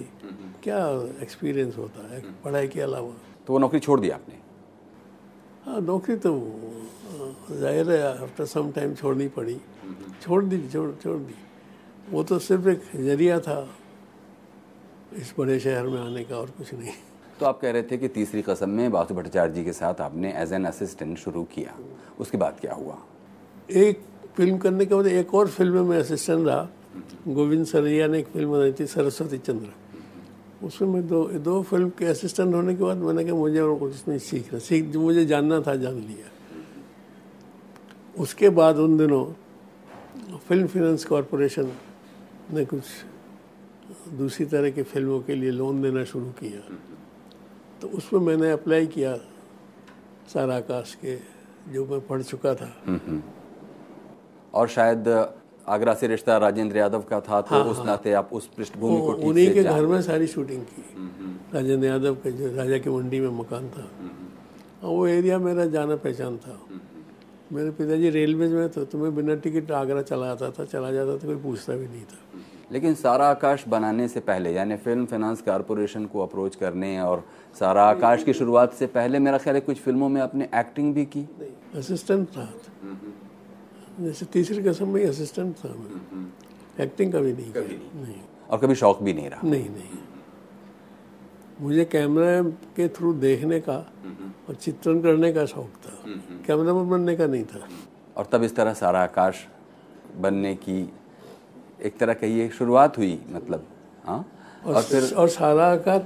क्या 0.62 0.78
एक्सपीरियंस 1.22 1.76
होता 1.78 2.14
है 2.14 2.20
पढ़ाई 2.44 2.68
के 2.68 2.80
अलावा? 2.80 3.12
तो 3.46 3.52
वो 3.52 3.58
नौकरी 3.58 3.80
छोड़ 3.80 4.00
दी 4.00 4.10
आपने? 4.10 4.34
हाँ 4.34 4.47
नौकरी 5.80 6.16
तो 6.16 6.32
ज़ाहिर 7.50 7.90
है 7.90 8.22
आफ्टर 8.22 8.44
सम 8.46 8.70
टाइम 8.72 8.94
छोड़नी 8.94 9.28
पड़ी। 9.36 9.56
छोड़ 10.22 10.44
दी 10.44 10.58
छोड़ 10.68 10.90
छोड़ 11.02 11.16
दी। 11.18 11.34
वो 12.10 12.22
तो 12.22 12.38
सिर्फ़ 12.38 12.68
एक 12.68 12.82
ज़रिया 12.96 13.38
था 13.40 13.58
इस 15.16 15.32
बड़े 15.38 15.58
शहर 15.60 15.86
में 15.86 16.00
आने 16.00 16.24
का 16.24 16.36
और 16.36 16.50
कुछ 16.58 16.72
नहीं। 16.74 16.92
तो 17.40 17.46
आप 17.46 17.60
कह 17.60 17.70
रहे 17.70 17.82
थे 17.82 17.96
कि 17.98 18.08
तीसरी 18.08 18.42
कसम 18.42 18.70
में 18.70 18.90
बासु 18.92 19.14
भट्टाचार्य 19.14 19.52
जी 19.52 19.64
के 19.64 19.72
साथ 19.72 20.00
आपने 20.00 20.32
एज 20.36 20.52
एन 20.52 20.64
असिस्टेंट 20.64 21.18
शुरू 21.18 21.42
किया। 21.54 21.74
उसके 22.20 22.38
बाद 22.38 22.58
क्या 22.60 22.74
हुआ? 22.74 22.96
एक 23.70 24.00
फ़िल्म 24.36 24.58
करने 24.58 24.86
के 24.86 24.94
बाद 24.94 25.06
एक 25.06 25.34
और 25.34 25.48
फ़िल्म 25.48 25.86
में 25.88 25.98
असिस्टेंट 25.98 26.46
रहा। 26.46 26.68
गोविंद 27.28 27.66
सरैया 27.66 28.06
ने 28.06 28.18
एक 28.18 28.26
फ़िल्म 28.26 28.50
बनाई 28.52 28.72
थी 28.72 28.86
सरस्वती 28.86 29.38
चंद्र। 29.38 29.68
उसमें 30.62 30.88
मैं 30.88 31.06
दो 31.06 31.25
दो 31.38 31.62
फ़िल्म 31.62 31.88
के 31.99 32.05
असिस्टेंट 32.06 32.55
होने 32.55 32.75
के 32.75 32.82
बाद 32.84 32.96
मैंने 32.99 33.25
कहा, 33.25 33.35
मुझे 33.35 33.61
और 33.61 33.78
कुछ 33.78 34.09
नहीं 34.09 34.18
सीखना। 34.18 34.59
सीख 34.59 34.85
जो 34.90 35.00
मुझे 35.00 35.25
जानना 35.26 35.61
था, 35.61 35.75
जान 35.76 35.94
लिया। 35.94 36.28
उसके 38.18 38.49
बाद 38.50 38.76
उन 38.78 38.97
दिनों 38.99 39.25
फ़िल्म 40.49 40.66
फाइनेंस 40.66 41.04
कॉरपोरेशन 41.04 41.71
ने 42.52 42.64
कुछ 42.64 42.85
दूसरी 44.18 44.47
तरह 44.47 44.71
की 44.71 44.82
फ़िल्मों 44.82 45.21
के 45.21 45.35
लिए 45.35 45.50
लोन 45.50 45.82
देना 45.82 46.04
शुरू 46.04 46.30
किया। 46.40 46.61
तो 47.80 47.88
उसमें 47.88 48.21
मैंने 48.21 48.50
अप्लाई 48.50 48.87
किया 48.87 49.16
सारा 50.28 50.56
आकाश 50.56 50.94
के, 50.94 51.16
जो 51.73 51.87
मैं 51.87 52.00
पढ़ 52.06 52.23
चुका 52.23 52.54
था। 52.54 52.71
और 54.54 54.68
शायद 54.68 55.09
आगरा 55.68 55.94
से 55.94 56.06
रिश्ता 56.06 56.37
राजेंद्र 56.38 56.76
यादव 56.76 57.02
का 57.10 57.20
था 57.20 57.40
तो 57.40 57.54
हाँ, 57.54 57.64
उस 57.64 57.78
नाते 57.87 58.12
आप 58.12 58.30
उस 58.32 58.46
पृष्ठभूमि 58.56 58.98
को 58.98 59.12
उन्हीं 59.28 59.52
के 59.54 59.62
घर 59.62 59.87
में 59.87 60.00
सारी 60.02 60.26
शूटिंग 60.26 60.62
की। 60.62 60.82
राजेंद्र 61.54 61.87
यादव 61.87 62.14
के 62.14 62.32
जो 62.32 62.54
राजा 62.56 62.78
की 62.78 62.90
मंडी 62.90 63.20
में 63.20 63.38
मकान 63.38 63.68
था। 63.68 63.88
और 64.82 64.94
वो 64.96 65.06
एरिया 65.06 65.38
मेरा 65.38 65.66
जाना 65.66 65.96
पहचान 65.96 66.37
था। 66.37 66.58
मेरे 67.52 67.70
पिताजी 67.70 68.10
रेलवे 68.10 68.48
में 68.48 68.68
तो 68.68 68.84
तुम्हें 68.84 69.14
बिना 69.16 69.34
टिकट 69.34 69.70
आगरा 69.72 70.02
चला 70.02 70.30
आता 70.32 70.50
था 70.50 70.64
चला 70.64 70.90
जाता 70.90 71.16
था 71.16 71.26
कोई 71.26 71.37
पूछता 71.37 71.76
भी 71.76 71.87
नहीं 71.87 72.02
था। 72.02 72.18
लेकिन 72.72 72.94
सारा 72.94 73.28
आकाश 73.30 73.64
बनाने 73.68 74.08
से 74.08 74.20
पहले 74.20 74.52
यानी 74.52 74.76
फ़िल्म 74.76 75.04
फाइनेंस 75.06 75.40
कारपोरेशन 75.42 76.04
को 76.04 76.22
अप्रोच 76.22 76.56
करने 76.56 77.00
और 77.00 77.25
सारा 77.60 77.84
आकाश 77.84 78.25
की 78.25 78.32
शुरुआत 78.32 78.75
से 78.75 78.87
पहले 78.87 79.18
मेरा 79.18 79.38
ख्याल 79.38 79.56
है 79.56 79.60
कुछ 79.60 79.80
फ़िल्मों 79.80 80.08
में 80.08 80.20
आपने 80.20 80.48
एक्टिंग 80.54 80.94
भी 80.94 81.04
की। 81.06 81.28
असिस्टेंट 81.75 82.28
था। 82.28 82.48
जैसे 84.00 84.26
तीसरी 84.26 84.62
कसम 84.62 84.88
में 84.88 85.07
असिस्टेंट 85.07 85.57
था 85.57 85.69
मैं। 85.69 86.33
एक्टिंग 86.85 87.12
कभी 87.12 87.33
नहीं 87.33 87.52
किया। 87.52 87.64
नहीं। 87.64 88.02
नहीं। 88.02 88.21
और 88.50 88.59
कभी 88.59 88.75
शौक 88.75 89.02
भी 89.02 89.12
नहीं 89.14 89.31
रहा। 89.31 89.49
नहीं 89.49 89.71
नहीं। 89.71 89.99
मुझे 91.61 91.85
कैमरा 91.85 92.43
के 92.76 92.88
थ्रू 92.88 93.12
देखने 93.12 93.61
का 93.61 93.76
और 94.49 94.55
चित्रण 94.55 95.00
करने 95.00 95.33
का 95.33 95.47
शौक 95.47 95.71
था। 95.87 96.02
कैमरामैन 96.47 96.88
बनने 96.90 97.17
का 97.17 97.26
नहीं 97.26 97.45
था। 97.45 97.69
और 98.17 98.26
तब 98.33 98.43
इस 98.43 98.57
तरह 98.57 98.75
सारा 98.75 99.02
आकाश 99.02 99.47
बनने 100.17 100.55
की 100.55 100.93
एक 101.83 101.99
तरह 101.99 102.14
कहिए 102.14 102.49
शुरुआत 102.49 102.99
हुई 102.99 103.21
मतलब 103.31 103.67
हाँ? 104.05 104.33
और 104.67 104.83
फिर 104.83 105.14
और 105.14 105.28
सारा 105.28 105.76
का 105.76 105.99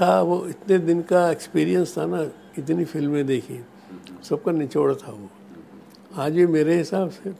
था 0.00 0.20
वो 0.22 0.46
इतने 0.46 0.78
दिन 0.78 1.02
का 1.02 1.30
एक्सपीरियंस 1.30 1.98
था 1.98 2.06
ना 2.06 2.22
इतनी 2.58 2.84
फ़िल्में 2.84 3.26
देखी। 3.26 3.64
सबका 4.22 4.52
निचोड़ 4.52 4.94
था 4.94 5.12
वो। 5.12 5.28
आज 6.18 6.32
भी 6.34 6.46
मेरे 6.46 6.76
हिसाब 6.76 7.10
से 7.10 7.30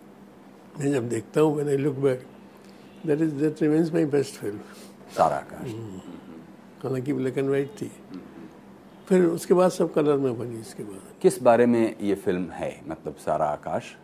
मैं 0.78 0.90
जब 0.92 1.08
देखता 1.08 1.40
हूँ 1.40 1.54
मैंने 1.56 1.76
look 1.76 1.94
back 1.98 2.20
that 3.06 3.20
is 3.20 3.30
that 3.34 3.62
remains 3.62 3.92
my 3.94 4.04
best 4.04 4.34
film 4.40 4.58
Sara 5.16 5.36
Akash 5.36 5.72
हालाँकि 6.82 7.12
ब्लैक 7.12 7.38
एंड 7.38 7.48
वाइट 7.50 7.70
थी। 7.80 7.90
फिर 9.08 9.24
उसके 9.24 9.54
बाद 9.54 9.70
सब 9.70 9.92
कलर 9.92 10.16
में 10.16 10.38
बनी 10.38 10.60
इसके 10.60 10.82
बाद। 10.82 11.00
किस 11.22 11.42
बारे 11.42 11.66
में 11.66 11.96
ये 12.00 12.14
फ़िल्म 12.14 12.50
है? 12.50 12.80
मतलब 12.88 13.16
सारा 13.24 13.46
आकाश 13.46 13.94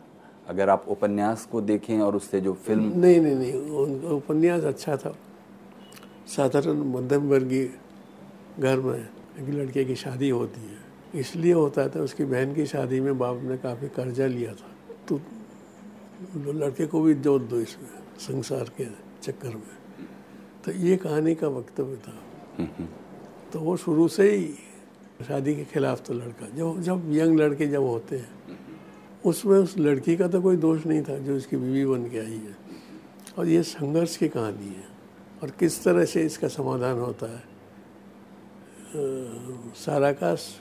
अगर 0.49 0.69
आप 0.71 0.85
उपन्यास 0.89 1.45
को 1.53 1.61
देखें 1.61 2.01
और 2.01 2.17
उससे 2.17 2.41
जो 2.41 2.53
फ़िल्म 2.67 3.01
नहीं 3.01 3.21
नहीं 3.21 3.37
नहीं 3.37 4.11
उपन्यास 4.17 4.65
अच्छा 4.65 4.97
था। 4.97 5.15
साधारण 6.37 6.83
मध्यम 6.93 7.29
वर्गीय 7.31 7.71
घर 8.59 8.81
में 8.81 8.99
एक 8.99 9.49
लड़के 9.51 9.85
की 9.85 9.97
शादी 9.97 10.29
होती 10.31 10.61
है। 10.61 10.83
इसलिए 11.15 11.53
होता 11.53 11.89
था, 11.89 12.01
उसकी 12.01 12.25
बहन 12.25 12.55
की 12.55 12.67
शादी 12.67 13.01
में 13.01 13.19
बाप 13.19 13.41
ने 13.43 13.57
काफ़ी 13.57 13.89
कर्जा 13.89 14.27
लिया 14.27 14.55
था। 14.55 14.71
तो 15.09 15.21
लड़के 16.53 16.87
को 16.87 17.03
भी 17.03 17.15
जोत 17.15 17.43
दो 17.43 17.61
इसमें, 17.61 17.89
संसार 18.19 18.71
के 18.81 18.87
चक्कर 19.23 19.49
में। 19.49 19.77
तो 20.65 20.73
ये 20.73 20.97
कहानी 20.97 21.35
का 21.35 21.49
वक्तव्य 21.49 21.97
था। 21.97 22.17
तो 23.53 23.61
वो 23.61 23.77
शुरू 23.77 24.09
से 24.09 24.31
ही 24.33 24.55
शादी 25.29 25.57
के 25.57 25.65
खिलाफ 25.65 26.03
तो 26.07 26.15
लड़का। 26.15 26.49
जब 26.49 26.81
जब 26.81 27.13
यंग 27.13 27.41
लड़के 27.41 27.67
जब 27.67 27.83
होते 27.83 28.17
हैं, 28.19 28.31
उसमें 29.25 29.59
उस 29.59 29.79
लड़की 29.79 30.17
का 30.17 30.29
तो 30.29 30.43
कोई 30.43 30.57
दोष 30.57 30.87
नहीं 30.87 31.03
था, 31.03 31.19
जो 31.19 31.37
उसकी 31.37 31.57
बीवी 31.57 31.87
बन 31.87 32.09
के 32.11 32.19
आई 32.19 32.41
है। 32.49 32.57
और 33.39 33.47
ये 33.47 33.63
संघर्ष 33.63 34.17
की 34.17 34.29
कहानी 34.29 34.67
है। 34.67 34.85
और 35.43 35.51
किस 35.51 35.85
तरह 35.85 36.05
से 36.05 36.23
इसका 36.23 36.49
समाधान 36.49 36.99
होता 36.99 37.27
है 37.27 37.43
साराकाश 39.75 40.61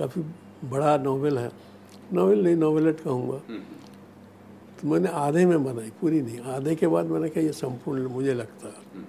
काफ़ी 0.00 0.22
बड़ा 0.64 0.96
नावल 0.96 1.38
है। 1.38 1.50
नॉवेल 2.12 2.42
नहीं, 2.42 2.56
नॉवेलेट 2.56 3.00
कहूँगा। 3.00 3.38
तो 4.76 4.88
मैंने 4.88 5.08
आधे 5.08 5.44
में 5.46 5.64
बनाई, 5.64 5.90
पूरी 6.00 6.20
नहीं। 6.22 6.40
आधे 6.48 6.74
के 6.74 6.86
बाद 6.86 7.06
मैंने 7.06 7.28
कहा, 7.28 7.44
ये 7.44 7.52
संपूर्ण 7.52 8.08
मुझे 8.08 8.34
लगता 8.34 8.68
है। 8.68 9.04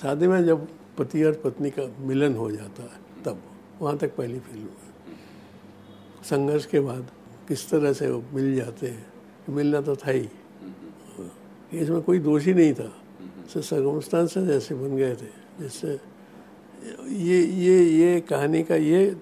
शादी 0.00 0.26
में 0.26 0.44
जब 0.44 0.66
पति 0.98 1.22
और 1.24 1.40
पत्नी 1.44 1.70
का 1.70 1.82
मिलन 2.00 2.34
हो 2.34 2.50
जाता 2.50 2.82
है, 2.82 2.98
तब। 3.24 3.42
वहाँ 3.80 3.96
तक 3.98 4.14
पहली 4.16 4.38
फ़िल्म 4.40 4.62
है 4.62 4.92
संघर्ष 6.24 6.66
के 6.66 6.80
बाद 6.80 7.08
किस 7.48 7.68
तरह 7.70 7.92
से 7.92 8.10
वो 8.10 8.22
मिल 8.32 8.54
जाते 8.56 8.86
हैं 8.86 9.06
मिलना 9.48 9.80
तो 9.80 9.96
था 9.96 10.10
ही। 10.10 10.28
इसमें 11.72 12.00
कोई 12.02 12.18
दोषी 12.18 12.54
नहीं 12.54 12.74
था। 12.74 12.90
सरकमस्टांस 13.46 14.38
जैसे 14.38 14.74
बन 14.74 14.96
गए 14.96 15.14
थे, 15.14 15.30
जिससे 15.60 15.98
ये 17.08 17.38
ये 17.42 17.76
ये 17.90 18.20
कहानी 18.20 18.62
का 18.62 18.76
ये 18.76 19.16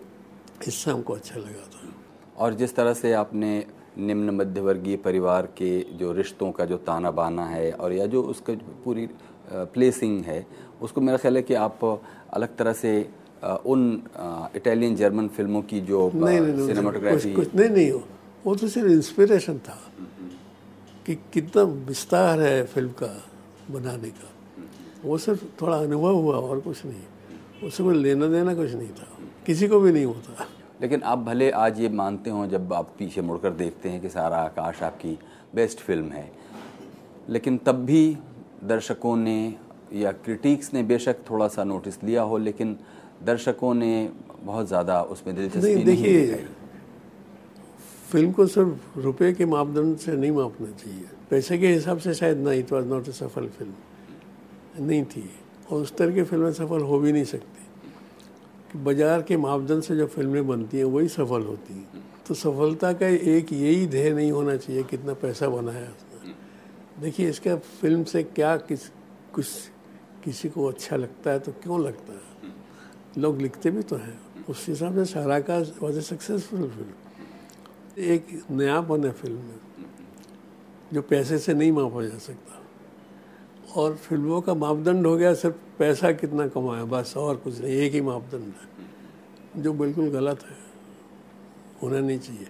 हिस्सा 0.64 0.92
हमको 0.92 1.12
अच्छा 1.12 1.38
लगा 1.38 1.64
था। 1.72 1.92
और 2.38 2.54
जिस 2.54 2.74
तरह 2.76 2.94
से 2.94 3.12
आपने 3.12 3.52
निम्न 3.98 4.30
मध्यवर्गीय 4.30 4.96
परिवार 4.98 5.46
के 5.56 5.70
जो 5.98 6.12
रिश्तों 6.12 6.50
का 6.52 6.64
जो 6.64 6.76
ताना 6.86 7.10
बाना 7.10 7.44
है 7.46 7.72
और 7.72 7.92
या 7.92 8.06
जो 8.06 8.22
उसका 8.24 8.52
पूरी 8.84 9.08
प्लेसिंग 9.52 10.24
है 10.24 10.46
उसको 10.82 11.00
मेरा 11.00 11.18
ख्याल 11.18 11.36
है 11.36 11.42
कि 11.42 11.54
आप 11.56 11.84
अलग 12.32 12.56
तरह 12.56 12.72
से 12.72 12.92
उन 13.42 14.02
इटालियन 14.56 14.96
जर्मन 14.96 15.28
फ़िल्मों 15.28 15.62
की 15.62 15.80
जो 15.82 16.10
सिनेमाटोग्राफी 16.10 17.32
कुछ, 17.32 17.46
कुछ 17.46 17.54
नहीं 17.54 17.70
नहीं 17.70 17.90
वो 18.44 18.54
तो 18.56 18.68
सिर्फ़ 18.68 18.88
इंस्पिरेशन 18.90 19.58
था 19.58 19.78
कि 21.06 21.14
कितना 21.32 21.62
विस्तार 21.88 22.40
है 22.40 22.64
फ़िल्म 22.66 22.90
का 23.00 23.12
बनाने 23.70 24.10
का। 24.10 24.28
वो 25.04 25.18
सिर्फ़ 25.18 25.44
थोड़ा 25.60 25.76
अनुभव 25.76 26.14
हुआ 26.14 26.36
और 26.38 26.60
कुछ 26.60 26.84
नहीं। 26.86 27.02
कोई 27.62 27.94
लेना 27.94 28.26
देना 28.26 28.54
कुछ 28.54 28.72
नहीं 28.72 28.88
था। 28.88 29.06
किसी 29.46 29.68
को 29.68 29.80
भी 29.80 29.92
नहीं 29.92 30.04
होता। 30.04 30.46
लेकिन 30.80 31.02
आप 31.02 31.18
भले 31.18 31.50
आज 31.50 31.80
ये 31.80 31.88
मानते 31.88 32.30
हो 32.30 32.46
जब 32.46 32.72
आप 32.72 32.94
पीछे 32.98 33.22
मुड़कर 33.22 33.50
देखते 33.50 33.88
हैं 33.88 34.00
कि 34.00 34.08
सारा 34.08 34.36
आकाश 34.36 34.82
आपकी 34.82 35.18
बेस्ट 35.54 35.78
फ़िल्म 35.78 36.08
है 36.08 36.30
लेकिन 37.28 37.58
तब 37.58 37.84
भी 37.84 38.18
दर्शकों 38.64 39.16
ने 39.16 39.54
या 39.94 40.12
क्रिटिक्स 40.12 40.72
ने 40.74 40.82
बेशक 40.82 41.16
थोड़ा 41.30 41.48
सा 41.48 41.64
नोटिस 41.64 42.02
लिया 42.04 42.22
हो 42.22 42.38
लेकिन 42.38 42.76
दर्शकों 43.24 43.74
ने 43.74 44.10
बहुत 44.42 44.68
ज़्यादा 44.68 45.02
उसमें 45.02 45.34
दिलचस्पी 45.36 45.74
नहीं 45.74 45.84
देखिए 45.84 46.44
फ़िल्म 48.10 48.32
को 48.32 48.46
सिर्फ़ 48.46 48.98
रुपए 49.00 49.32
के 49.32 49.46
मापदंड 49.46 49.96
से 49.96 50.12
नहीं 50.12 50.30
मापना 50.30 50.70
चाहिए। 50.70 51.04
पैसे 51.30 51.58
के 51.58 51.68
हिसाब 51.68 51.98
से 51.98 52.14
शायद 52.14 52.38
ना 52.38 52.52
इट 52.52 52.72
वॉज़ 52.72 52.86
नॉट 52.86 53.08
ए 53.08 53.12
सफल 53.12 53.46
फ़िल्म। 53.48 54.86
नहीं 54.86 55.04
थी। 55.04 55.30
और 55.70 55.82
उस 55.82 55.96
तरह 55.96 56.14
की 56.14 56.22
फ़िल्में 56.22 56.52
सफल 56.52 56.80
हो 56.80 56.98
भी 56.98 57.12
नहीं 57.12 57.24
सकती। 57.24 57.51
कि 58.72 58.78
बाज़ार 58.78 59.22
के 59.22 59.36
मापदंड 59.36 59.82
से 59.82 59.96
जो 59.96 60.06
फ़िल्में 60.06 60.46
बनती 60.46 60.78
हैं, 60.78 60.84
वही 60.84 61.08
सफल 61.08 61.42
होती 61.42 61.74
हैं। 61.74 62.02
तो 62.26 62.34
सफलता 62.34 62.92
का 62.92 63.06
एक 63.06 63.52
यही 63.52 63.86
ध्येय 63.86 64.12
नहीं 64.12 64.32
होना 64.32 64.56
चाहिए 64.56 64.82
कितना 64.82 65.14
पैसा 65.14 65.48
बनाया 65.48 65.86
उसने। 65.86 66.32
देखिए, 67.00 67.28
इसका 67.28 67.56
फ़िल्म 67.56 68.04
से 68.04 68.22
क्या 68.22 68.56
किस, 68.56 68.88
कुछ 69.34 69.46
किसी 70.24 70.48
को 70.48 70.66
अच्छा 70.66 70.96
लगता 70.96 71.30
है 71.30 71.38
तो 71.38 71.52
क्यों 71.52 71.84
लगता 71.84 72.12
है? 72.12 72.52
लोग 73.18 73.40
लिखते 73.40 73.70
भी 73.70 73.82
तो 73.82 73.96
हैं। 73.96 74.44
उस 74.48 74.68
हिसाब 74.68 74.94
से 74.94 75.04
सारा 75.04 75.38
का 75.40 75.58
वॉज़ 75.82 75.98
ए 75.98 76.00
सक्सेसफुल 76.00 76.68
फ़िल्म 76.68 78.02
एक 78.02 78.26
नयापन 78.50 79.04
है 79.04 79.10
फ़िल्म 79.12 79.36
में, 79.36 79.60
जो 80.92 81.02
पैसे 81.02 81.38
से 81.38 81.54
नहीं 81.54 81.72
मापा 81.72 82.02
जा 82.02 82.18
सकता। 82.18 82.58
और 83.76 83.94
फ़िल्मों 83.96 84.40
का 84.40 84.54
मापदंड 84.54 85.06
हो 85.06 85.16
गया 85.16 85.34
सिर्फ़ 85.34 85.56
पैसा 85.82 86.12
कितना 86.22 86.46
कमाया 86.54 86.84
बस 86.94 87.16
और 87.16 87.36
कुछ 87.44 87.60
नहीं 87.60 87.76
एक 87.84 87.92
ही 87.92 88.00
मापदंड 88.00 88.42
है। 88.42 89.62
जो 89.62 89.72
बिल्कुल 89.74 90.10
गलत 90.10 90.42
है 90.42 90.56
होना 91.82 92.00
नहीं 92.00 92.18
चाहिए। 92.18 92.46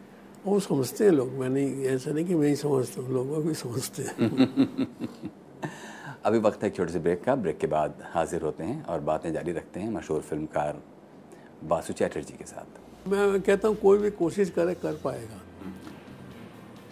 वो 0.47 0.59
समझते 0.61 1.05
हैं 1.05 1.11
लोग 1.13 1.33
मैं 1.33 1.49
नहीं 1.49 1.85
ऐसा 1.87 2.11
नहीं 2.11 2.25
कि 2.25 2.35
मैं 2.35 2.49
ही 2.49 2.57
समझता 2.57 3.03
हूँ 3.03 3.13
लोग 3.15 3.47
भी 3.47 3.55
समझते 3.55 4.03
हैं। 4.03 4.17
अभी 6.27 6.39
वक्त 6.39 6.63
है 6.63 6.69
एक 6.69 6.77
छोटे 6.77 6.93
से 6.93 6.99
ब्रेक 6.99 7.23
का 7.25 7.35
ब्रेक 7.37 7.59
के 7.59 7.67
बाद 7.67 7.95
हाजिर 8.15 8.43
होते 8.43 8.65
हैं 8.65 8.85
और 8.85 9.01
बातें 9.01 9.33
जारी 9.33 9.53
रखते 9.53 9.81
हैं 9.81 9.91
मशहूर 9.91 10.21
फिल्मकार 10.21 10.83
बासु 11.69 11.93
चैटर्जी 11.93 12.35
के 12.39 12.45
साथ। 12.45 13.09
मैं 13.09 13.41
कहता 13.41 13.69
हूँ 13.69 13.77
कोई 13.77 13.99
भी 13.99 14.11
कोशिश 14.21 14.51
करे 14.51 14.75
कर 14.83 14.93
पाएगा। 15.05 15.41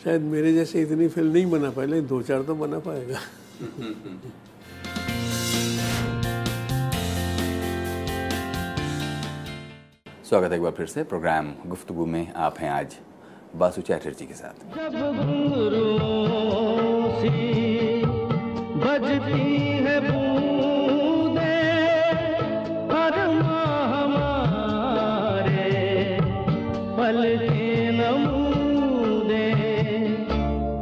शायद 0.04 0.22
मेरे 0.34 0.52
जैसे 0.54 0.82
इतनी 0.82 1.08
फ़िल्म 1.08 1.32
नहीं 1.32 1.50
बना 1.50 1.70
पाए 1.70 1.86
लेकिन 1.86 2.06
दो 2.08 2.22
चार 2.22 2.42
तो 2.42 2.54
बना 2.54 2.78
पाएगा। 2.88 3.18
स्वागत 10.30 10.50
है 10.50 10.56
एक 10.56 10.62
बार 10.62 10.72
फिर 10.72 10.86
से। 10.86 11.02
प्रोग्राम 11.02 11.46
गुफ्तगु 11.66 12.04
में 12.06 12.32
आप 12.36 12.58
हैं 12.58 12.70
आज 12.70 12.94
बासु 13.56 13.82
चैटर्जी 13.82 14.26
के 14.26 14.34
साथ। 14.34 14.54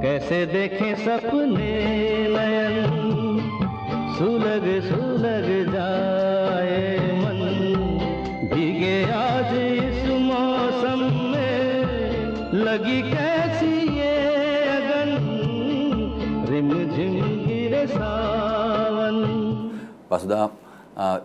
कैसे 0.02 0.44
देखें 0.46 0.94
सपने 0.96 1.72
सुलग 4.18 4.66
सुलग 4.88 5.72
जाए 5.72 6.27
लगी 12.88 13.10
कैसी 13.10 13.98
ये 13.98 14.12
अगन 14.66 15.10
रिम 16.48 16.70
झिम 16.72 17.16
गिरे 17.46 17.86
सावन। 17.86 19.16
वसुदा 20.10 20.50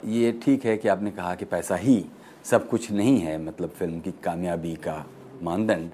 ये 0.05 0.31
ठीक 0.43 0.65
है 0.65 0.75
कि 0.77 0.87
आपने 0.87 1.11
कहा 1.11 1.35
कि 1.35 1.45
पैसा 1.45 1.75
ही 1.75 2.03
सब 2.45 2.67
कुछ 2.69 2.91
नहीं 2.91 3.19
है 3.19 3.37
मतलब 3.43 3.69
फ़िल्म 3.69 3.99
की 3.99 4.11
कामयाबी 4.23 4.73
का 4.87 5.05
मानदंड 5.43 5.91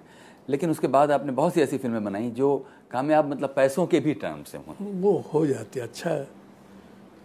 लेकिन 0.49 0.69
उसके 0.71 0.87
बाद 0.87 1.11
आपने 1.11 1.31
बहुत 1.31 1.53
सी 1.53 1.61
ऐसी 1.61 1.77
फ़िल्में 1.77 2.03
बनाई 2.03 2.29
जो 2.31 2.49
कामयाब 2.91 3.29
मतलब 3.31 3.53
पैसों 3.55 3.85
के 3.87 3.99
भी 3.99 4.13
टर्म 4.15 4.43
से 4.43 4.57
हों। 4.57 4.75
वो 5.01 5.17
हो 5.33 5.45
जाती 5.47 5.79
अच्छा 5.79 6.09
है। 6.09 6.27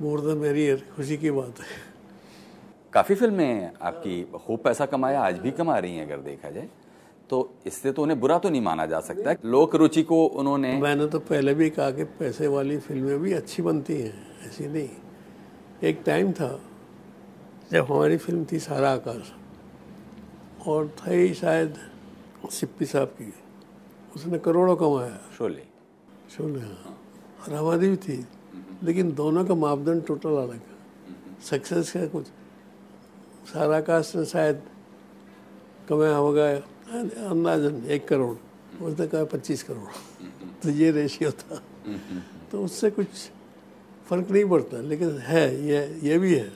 मोर 0.02 0.20
द 0.20 0.36
मेरी 0.38 0.76
खुशी 0.96 1.16
की 1.16 1.30
बात 1.30 1.60
है। 1.60 1.76
काफ़ी 2.92 3.14
फ़िल्में 3.14 3.70
आपकी 3.82 4.22
खूब 4.36 4.58
पैसा 4.64 4.86
कमाया 4.86 5.20
आज 5.22 5.38
भी 5.38 5.50
कमा 5.52 5.78
रही 5.78 5.96
हैं 5.96 6.06
अगर 6.06 6.18
देखा 6.22 6.50
जाए। 6.50 6.68
तो 7.34 7.38
इससे 7.66 7.92
तो 7.92 8.02
उन्हें 8.02 8.18
बुरा 8.20 8.38
तो 8.38 8.50
नहीं 8.50 8.60
माना 8.62 8.84
जा 8.86 9.00
सकता 9.00 9.34
लोक 9.44 9.74
रुचि 9.74 10.02
को 10.02 10.24
उन्होंने 10.38 10.76
मैंने 10.80 11.06
तो 11.06 11.18
पहले 11.18 11.54
भी 11.54 11.70
कहा 11.70 11.90
कि 11.90 12.04
पैसे 12.18 12.46
वाली 12.46 12.76
फ़िल्में 12.78 13.18
भी 13.18 13.32
अच्छी 13.32 13.62
बनती 13.62 13.94
हैं 14.02 14.46
ऐसी 14.46 14.66
नहीं। 14.66 14.88
एक 15.82 16.02
टाइम 16.06 16.32
था 16.32 16.48
जब 17.72 17.86
हमारी 17.90 18.16
फ़िल्म 18.16 18.46
थी 18.52 18.58
सारा 18.58 18.90
आकाश 18.90 19.32
और 20.66 20.88
था 20.88 21.32
शायद 21.34 21.78
सिप्पी 22.50 22.86
साहब 22.86 23.08
की। 23.18 23.32
उसने 24.16 24.38
करोड़ों 24.38 24.76
कमाया। 24.76 25.18
शोले। 25.38 25.62
शोले 26.36 26.60
हाँ। 26.60 26.98
और 27.42 27.54
हमारी 27.54 27.88
भी 27.88 27.96
थी 27.96 28.26
लेकिन 28.82 29.12
दोनों 29.14 29.44
का 29.44 29.54
मापदंड 29.54 30.04
टोटल 30.06 30.36
अलग 30.36 30.52
है। 30.52 31.42
सक्सेस 31.42 31.92
का 31.92 32.06
कुछ। 32.06 32.26
सारा 33.52 33.80
कास्ट 33.80 34.16
ने 34.16 34.24
शायद 34.24 34.62
कमाया 35.88 36.16
होगा 36.16 36.46
अंदाजन 37.00 37.84
एक 37.86 38.08
करोड़ 38.08 38.36
उसने 38.82 39.06
कहा 39.06 39.24
पच्चीस 39.24 39.62
करोड़। 39.62 39.90
तो 40.62 40.70
ये 40.70 40.90
रेशियो 40.90 41.30
था। 41.30 41.62
तो 42.50 42.64
उससे 42.64 42.90
कुछ 42.90 43.08
फ़र्क 44.06 44.30
नहीं 44.30 44.44
पड़ता, 44.44 44.76
लेकिन 44.80 45.18
है, 45.18 45.66
ये 45.66 46.00
ये 46.02 46.18
भी 46.18 46.34
है। 46.34 46.52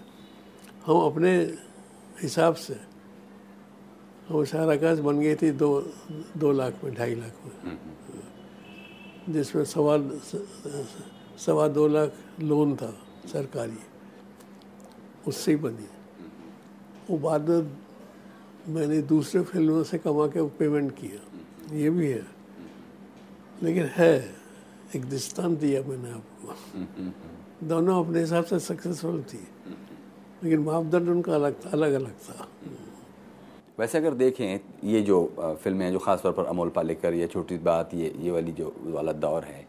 हम 0.87 1.01
अपने 1.07 1.33
हिसाब 2.23 2.55
से, 2.55 2.77
हम 4.29 4.45
सारा 4.45 4.73
आकाश 4.73 4.99
बन 4.99 5.21
गई 5.21 5.35
थी 5.35 5.51
दो 5.51 5.81
दो 6.37 6.53
लाख 6.53 6.85
में, 6.85 6.95
ढाई 6.95 7.15
लाख 7.15 7.35
में। 7.45 7.79
जिसमें 9.29 9.65
सवा 9.65 9.99
सवा 11.39 11.69
दो 11.69 11.89
लाख 11.89 12.13
लोन 12.41 12.77
था 12.77 12.91
सरकारी। 13.33 13.79
उससे 15.27 15.51
ही 15.51 15.57
बनी। 15.57 15.89
वो 17.11 17.19
बाद 17.19 17.49
में 17.49 17.77
मैंने 18.69 19.01
दूसरे 19.03 19.43
फ़िल्मों 19.43 19.83
से 19.83 19.99
कमा 19.99 20.27
के 20.27 20.43
पेमेंट 20.59 20.91
किया। 20.97 21.77
ये 21.77 21.91
भी 21.91 22.09
है। 22.09 22.25
लेकिन 23.63 23.85
है 23.95 24.15
एक 24.97 25.09
दृष्टांत 25.11 25.59
दिया 25.61 25.83
मैंने 25.83 26.11
आपको। 26.11 27.67
दोनों 27.69 28.05
अपने 28.05 28.21
हिसाब 28.21 28.45
से 28.45 28.59
सक्सेसफुल 28.59 29.23
थी। 29.23 29.47
लेकिन 30.43 30.61
मापदंड 30.61 31.09
उनका 31.09 31.35
अलग 31.35 31.55
था 31.65 31.71
अलग 31.71 31.93
अलग 31.93 32.13
था। 32.29 32.49
वैसे 33.79 33.99
अगर 33.99 34.15
देखें 34.15 34.61
ये 34.85 35.01
जो 35.03 35.19
फ़िल्में 35.63 35.85
हैं 35.87 35.93
जो 35.93 35.99
ख़ास 35.99 36.23
तौर 36.23 36.33
पर 36.33 36.45
अमोल 36.45 36.69
पालेकर 36.69 37.15
या 37.15 37.27
छोटी 37.27 37.59
बात 37.65 37.95
ये 37.95 38.15
ये 38.21 38.31
वाली 38.31 38.53
जो 38.53 38.75
वाला 38.87 39.13
दौर 39.15 39.45
है 39.45 39.67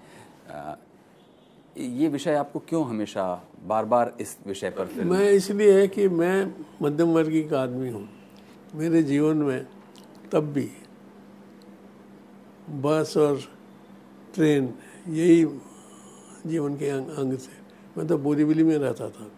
ये 1.78 2.08
विषय 2.08 2.36
आपको 2.36 2.60
क्यों 2.60 2.86
हमेशा 2.90 3.24
बार 3.64 3.86
बार 3.86 4.14
इस 4.22 4.38
विषय 4.48 4.70
पर 4.70 5.04
मैं 5.06 5.30
इसलिए 5.32 5.80
है 5.80 5.88
कि 5.88 6.08
मैं 6.10 6.54
मध्यम 6.82 7.14
वर्गीय 7.14 7.44
का 7.44 7.62
आदमी 7.62 7.90
हूँ। 7.90 8.08
मेरे 8.76 9.04
जीवन 9.04 9.38
में 9.38 9.68
तब 10.32 10.44
भी 10.54 10.72
बस 12.70 13.14
और 13.18 13.42
ट्रेन 14.36 14.74
यही 15.08 15.46
जीवन 16.46 16.78
के 16.78 16.90
अंग, 16.90 17.08
अंग 17.08 17.34
थे। 17.34 17.58
मैं 17.98 18.08
तो 18.08 18.18
बोरीवली 18.18 18.64
में 18.64 18.78
रहता 18.78 19.10
था। 19.10 19.32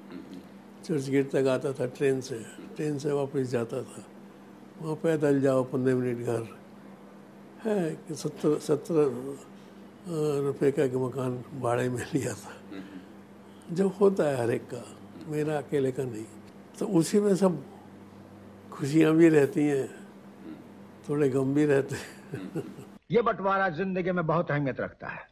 चर्च 0.84 1.10
गेट 1.10 1.32
तक 1.32 1.48
आता 1.48 1.74
था 1.74 1.86
ट्रेन 1.86 2.22
से। 2.22 2.40
ट्रेन 2.76 3.00
से 3.00 3.12
वापस 3.12 3.40
जाता 3.40 3.84
था। 3.84 4.04
वहाँ 4.82 4.96
पैदल 4.96 5.42
जाओ 5.42 5.64
पंद्रह 5.64 5.96
मिनट 5.96 6.18
घर। 6.18 6.60
है 7.64 7.96
कि 7.96 8.16
सत्तर 8.16 8.60
सत्तर 8.60 9.36
रुपये 10.46 10.72
का 10.72 10.84
एक 10.84 10.96
मकान 10.96 11.62
भाड़े 11.62 11.90
में 11.90 12.06
लिया 12.14 12.34
था। 12.34 12.54
जब 13.72 13.88
होता 13.88 14.24
है 14.24 14.44
हर 14.44 14.52
एक 14.52 14.62
का 14.62 14.98
मेरा 15.28 15.58
अकेले 15.58 15.92
का 15.92 16.04
नहीं। 16.04 16.26
तो 16.80 16.86
उसी 16.86 17.20
में 17.20 17.36
सब 17.36 17.66
खुशियाँ 18.72 19.14
भी 19.14 19.30
रहती 19.30 19.66
हैं 19.68 19.88
थोड़े 21.10 21.30
गम 21.30 21.54
भी 21.54 21.66
रहते 21.66 21.96
हैं। 21.96 22.64
ये 23.12 23.22
बंटवारा 23.22 23.70
ज़िंदगी 23.70 24.12
में 24.12 24.26
बहुत 24.28 24.52
अहमियत 24.52 24.80
रखता 24.80 25.08
है। 25.08 25.28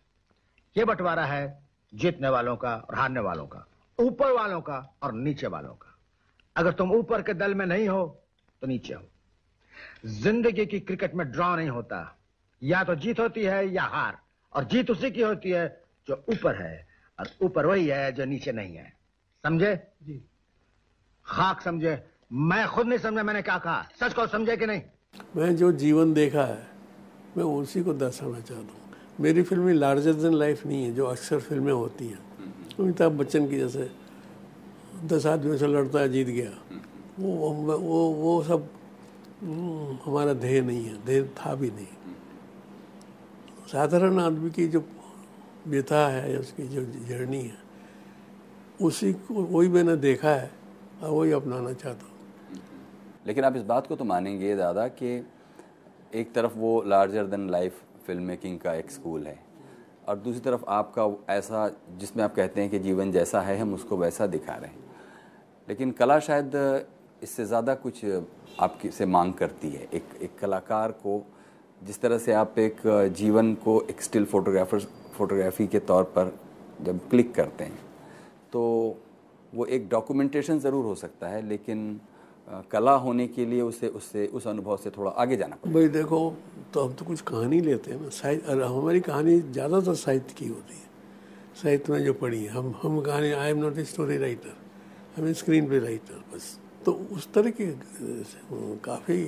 ये 0.77 0.85
बंटवारा 0.85 1.25
है 1.25 1.63
जीतने 1.93 2.29
वालों 2.29 2.55
का 2.55 2.75
और 2.75 2.95
हारने 2.95 3.19
वालों 3.19 3.47
का 3.47 3.65
ऊपर 3.99 4.31
वालों 4.31 4.61
का 4.61 4.97
और 5.03 5.13
नीचे 5.13 5.47
वालों 5.47 5.73
का। 5.73 5.97
अगर 6.55 6.71
तुम 6.73 6.91
ऊपर 6.91 7.21
के 7.21 7.33
दल 7.33 7.55
में 7.55 7.65
नहीं 7.65 7.87
हो 7.87 8.03
तो 8.61 8.67
नीचे 8.67 8.93
हो। 8.93 9.03
ज़िंदगी 10.05 10.65
की 10.65 10.79
क्रिकेट 10.79 11.15
में 11.15 11.31
ड्रॉ 11.31 11.55
नहीं 11.55 11.69
होता। 11.69 12.17
या 12.63 12.83
तो 12.83 12.95
जीत 12.95 13.19
होती 13.19 13.43
है 13.43 13.73
या 13.73 13.83
हार 13.83 14.17
और 14.53 14.63
जीत 14.63 14.89
उसी 14.91 15.11
की 15.11 15.21
होती 15.21 15.49
है 15.49 15.83
जो 16.07 16.23
ऊपर 16.29 16.55
है 16.55 16.87
और 17.19 17.29
ऊपर 17.41 17.65
वही 17.65 17.87
है 17.87 18.11
जो 18.11 18.25
नीचे 18.25 18.51
नहीं 18.51 18.75
है। 18.75 18.93
समझे? 19.43 19.75
जी। 20.03 20.21
खाक 21.25 21.61
समझे? 21.61 22.08
मैं 22.31 22.67
खुद 22.67 22.87
नहीं 22.87 22.99
समझा 22.99 23.23
मैंने 23.23 23.41
क्या 23.41 23.57
कहा। 23.57 23.81
सच 23.99 24.13
को 24.13 24.25
समझे 24.27 24.57
कि 24.57 24.65
नहीं? 24.65 24.81
मैं 25.35 25.55
जो 25.55 25.71
जीवन 25.71 26.13
देखा 26.13 26.43
है 26.43 26.67
मैं 27.37 27.43
उसी 27.43 27.81
को 27.83 27.93
दर्शाना 27.93 28.39
चाहता 28.39 28.73
हूँ। 28.73 28.79
मेरी 29.19 29.41
फ़िल्में 29.43 29.73
लार्जर 29.73 30.13
देन 30.13 30.33
लाइफ 30.33 30.65
नहीं 30.65 30.83
है 30.83 30.93
जो 30.95 31.05
अक्सर 31.05 31.39
फ़िल्में 31.39 31.71
होती 31.73 32.07
हैं। 32.07 32.19
अमिताभ 32.79 33.11
बच्चन 33.11 33.47
की 33.49 33.57
जैसे 33.57 33.89
दस 35.05 35.25
आदमियों 35.25 35.57
से 35.57 35.67
लड़ता 35.67 35.99
है 35.99 36.09
जीत 36.09 36.27
गया। 36.27 36.51
वो 37.19 37.35
वो 37.35 37.77
वो, 37.77 38.09
वो 38.09 38.43
सब 38.43 38.69
हम्म, 39.41 39.97
हमारा 40.05 40.33
ध्येय 40.33 40.61
नहीं 40.61 40.85
है 40.85 41.05
ध्येय 41.05 41.23
था 41.37 41.55
भी 41.55 41.69
नहीं। 41.71 41.87
साधारण 43.71 44.19
आदमी 44.19 44.49
की 44.49 44.67
जो 44.67 44.83
व्यथा 45.67 46.07
है 46.07 46.33
या 46.33 46.39
उसकी 46.39 46.67
जो 46.67 46.85
जर्नी 47.07 47.41
है 47.41 47.57
उसी 48.81 49.13
को 49.13 49.33
वही 49.33 49.69
मैंने 49.69 49.95
देखा 49.95 50.29
है 50.29 50.51
और 51.03 51.09
वही 51.09 51.31
अपनाना 51.31 51.73
चाहता 51.73 52.05
हूँ। 52.05 52.17
लेकिन 53.23 53.43
आप 53.43 53.55
इस 53.55 53.63
बात 53.63 53.87
को 53.87 53.95
तो 53.95 54.05
मानेंगे 54.05 54.55
दादा 54.55 54.87
कि 54.89 55.15
एक 56.15 56.33
तरफ़ 56.33 56.57
वो 56.57 56.81
larger 56.87 57.25
than 57.27 57.49
life 57.49 57.81
film 58.07 58.23
making 58.23 58.59
का 58.59 58.73
एक 58.73 58.91
स्कूल 58.91 59.27
है 59.27 59.37
और 60.07 60.17
दूसरी 60.17 60.39
तरफ़ 60.41 60.63
आपका 60.67 61.03
ऐसा, 61.29 61.69
जिसमें 61.97 62.23
आप 62.23 62.35
कहते 62.35 62.61
हैं 62.61 62.69
कि 62.69 62.79
जीवन 62.79 63.11
जैसा 63.11 63.41
है, 63.41 63.57
हम 63.57 63.73
उसको 63.73 63.97
वैसा 63.97 64.27
दिखा 64.27 64.53
रहे 64.53 64.69
हैं। 64.69 64.87
लेकिन 65.67 65.91
कला 65.91 66.19
शायद 66.19 66.55
इससे 67.23 67.45
ज़्यादा 67.45 67.73
कुछ 67.75 68.05
आपकी 68.59 68.89
से 68.91 69.05
मांग 69.07 69.33
करती 69.33 69.69
है। 69.69 69.87
एक 69.93 70.03
एक 70.21 70.37
कलाकार 70.39 70.91
को, 70.93 71.21
जिस 71.81 72.01
तरह 72.01 72.17
से 72.17 72.33
आप 72.33 72.59
एक 72.59 72.81
जीवन 73.17 73.53
को 73.55 73.81
एक 73.89 74.01
स्टिल 74.01 74.25
फोटोग्राफर 74.25 74.79
फोटोग्राफी 75.13 75.67
के 75.67 75.79
तौर 75.81 76.03
पर 76.15 76.37
जब 76.81 76.99
क्लिक 77.09 77.33
करते 77.35 77.63
हैं 77.63 77.79
तो 78.51 78.61
वो 79.53 79.65
एक 79.67 79.87
डॉक्यूमेंटेशन 79.89 80.59
ज़रूर 80.59 80.85
हो 80.85 80.95
सकता 80.95 81.27
है, 81.27 81.41
लेकिन 81.41 81.99
कला 82.71 82.91
होने 82.97 83.27
के 83.27 83.45
लिए 83.45 83.61
उसे 83.61 83.87
उससे 83.89 84.25
उस 84.27 84.47
अनुभव 84.47 84.77
से 84.77 84.89
थोड़ा 84.89 85.11
आगे 85.13 85.35
जाना 85.37 85.55
पड़ता 85.55 85.73
भाई 85.73 85.87
देखो 85.89 86.19
तो 86.73 86.83
हम 86.83 86.93
तो 86.93 87.05
कुछ 87.05 87.21
कहानी 87.23 87.59
लेते 87.61 87.91
हैं 87.91 88.01
ना। 88.01 88.09
साहित्य 88.11 88.63
हमारी 88.65 88.99
कहानी 88.99 89.39
ज़्यादातर 89.41 89.93
साहित्य 89.95 90.33
की 90.37 90.47
होती 90.47 90.73
है। 90.73 90.87
साहित्य 91.55 91.93
में 91.93 92.03
जो 92.05 92.13
पढ़ी 92.13 92.43
है। 92.43 92.49
हम 92.49 92.73
हम 92.81 92.99
कहानी 93.01 93.31
I 93.31 93.49
am 93.49 93.57
not 93.57 93.77
a 93.77 93.83
story 93.85 94.17
writer 94.17 94.49
I 94.49 95.21
am 95.21 95.33
screenplay 95.67 95.79
writer 95.79 96.23
बस। 96.33 96.57
तो 96.85 96.91
उस 97.11 97.31
तरह 97.33 97.49
के 97.51 97.65
काफ़ी 98.83 99.23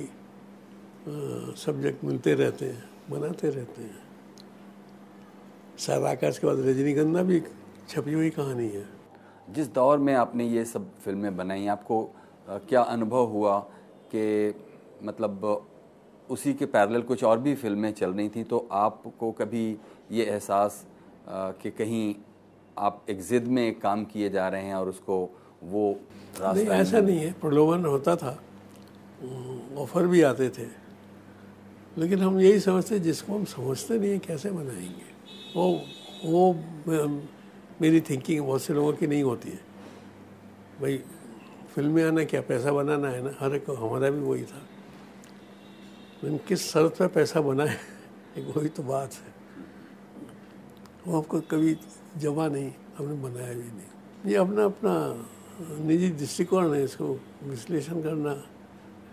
सब्जेक्ट 1.58 2.04
मिलते 2.04 2.34
रहते 2.34 2.66
हैं 2.66 2.84
बनाते 3.10 3.50
रहते 3.50 3.82
हैं। 3.82 4.00
सारा 5.78 6.10
आकाश 6.10 6.38
के 6.38 6.46
बाद 6.46 6.58
रजनीगंधा 6.60 7.22
भी 7.22 7.40
छपी 7.88 8.12
हुई 8.12 8.30
कहानी 8.32 8.68
है। 8.68 8.84
जिस 9.48 9.72
दौर 9.74 9.98
में 9.98 10.14
आपने 10.14 10.44
ये 10.46 10.64
सब 10.64 10.90
फ़िल्में 11.04 11.36
बनाई 11.36 11.66
आपको 11.68 12.02
क्या 12.48 12.80
अनुभव 12.82 13.26
हुआ 13.26 13.58
कि 14.14 14.54
मतलब 15.02 15.66
उसी 16.30 16.52
के 16.54 16.66
पैरेलल 16.66 17.02
कुछ 17.02 17.24
और 17.24 17.38
भी 17.38 17.54
फ़िल्में 17.54 17.92
चल 17.92 18.12
रही 18.12 18.28
थी? 18.28 18.44
तो 18.44 18.68
आपको 18.72 19.30
कभी 19.32 19.78
ये 20.10 20.24
एहसास 20.24 20.84
कि 21.28 21.70
कहीं 21.70 22.14
आप 22.78 23.04
एक 23.10 23.20
जिद 23.20 23.46
में 23.48 23.78
काम 23.80 24.04
किए 24.04 24.28
जा 24.30 24.48
रहे 24.48 24.62
हैं 24.62 24.74
और 24.74 24.88
उसको 24.88 25.18
वो 25.62 26.00
नहीं 26.40 26.66
ऐसा 26.66 27.00
नहीं 27.00 27.18
है। 27.18 27.32
प्रलोभन 27.32 27.84
होता 27.84 28.16
था। 28.16 28.38
ऑफ़र 29.78 30.06
भी 30.06 30.22
आते 30.22 30.48
थे। 30.50 30.66
लेकिन 31.98 32.18
हम 32.18 32.40
यही 32.40 32.60
समझते 32.60 32.98
जिसको 32.98 33.32
हम 33.32 33.44
समझते 33.44 33.98
नहीं 33.98 34.10
है 34.10 34.18
कैसे 34.18 34.50
बनाएँगे 34.50 35.10
वो 35.56 35.80
वो 36.24 36.52
मेरी 37.80 38.00
थिंकिंग 38.00 38.46
बहुत 38.46 38.62
से 38.62 38.74
लोगों 38.74 38.92
की 38.92 39.06
नहीं 39.06 39.22
होती 39.22 39.50
है। 39.50 39.60
भाई 40.80 41.02
फ़िल्म 41.74 41.92
में 41.92 42.04
आना 42.04 42.24
क्या 42.24 42.40
पैसा 42.48 42.72
बनाना 42.72 43.08
है 43.08 43.22
ना? 43.24 43.32
हर 43.40 43.54
एक 43.54 43.64
को 43.66 43.72
हमारा 43.74 44.10
भी 44.10 44.20
वही 44.20 44.44
था। 44.44 44.60
लेकिन 46.24 46.38
किस 46.48 46.60
शर्त 46.72 46.96
पर 46.98 47.06
पैसा 47.08 47.40
बनाए 47.40 47.76
एक 48.38 48.56
वही 48.56 48.68
तो 48.68 48.82
बात 48.82 49.12
है। 49.14 49.30
वो 51.06 51.18
आपको 51.18 51.40
कभी 51.50 51.76
जमा 52.18 52.48
नहीं 52.48 52.70
हमने 52.98 53.14
बनाया 53.22 53.52
भी 53.52 53.68
नहीं। 53.76 54.30
ये 54.30 54.36
अपना 54.36 54.64
अपना 54.64 54.94
निजी 55.86 56.08
दृष्टिकोण 56.10 56.74
है 56.74 56.82
इसको 56.84 57.06
विश्लेषण 57.44 58.02
करना 58.02 58.34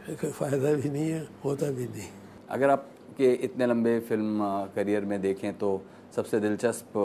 कोई 0.10 0.32
फ़ायदा 0.32 0.74
भी 0.74 0.90
नहीं 0.90 1.10
है 1.10 1.28
होता 1.46 1.70
भी 1.72 1.86
नहीं। 1.88 2.08
अगर 2.50 2.70
आपके 2.70 3.34
इतने 3.48 3.66
लंबे 3.68 4.00
फ़िल्म 4.10 4.40
करियर 4.76 5.06
में 5.06 5.22
देखें 5.22 5.52
तो 5.58 5.70
सबसे 6.16 6.40
दिलचस्प 6.40 6.98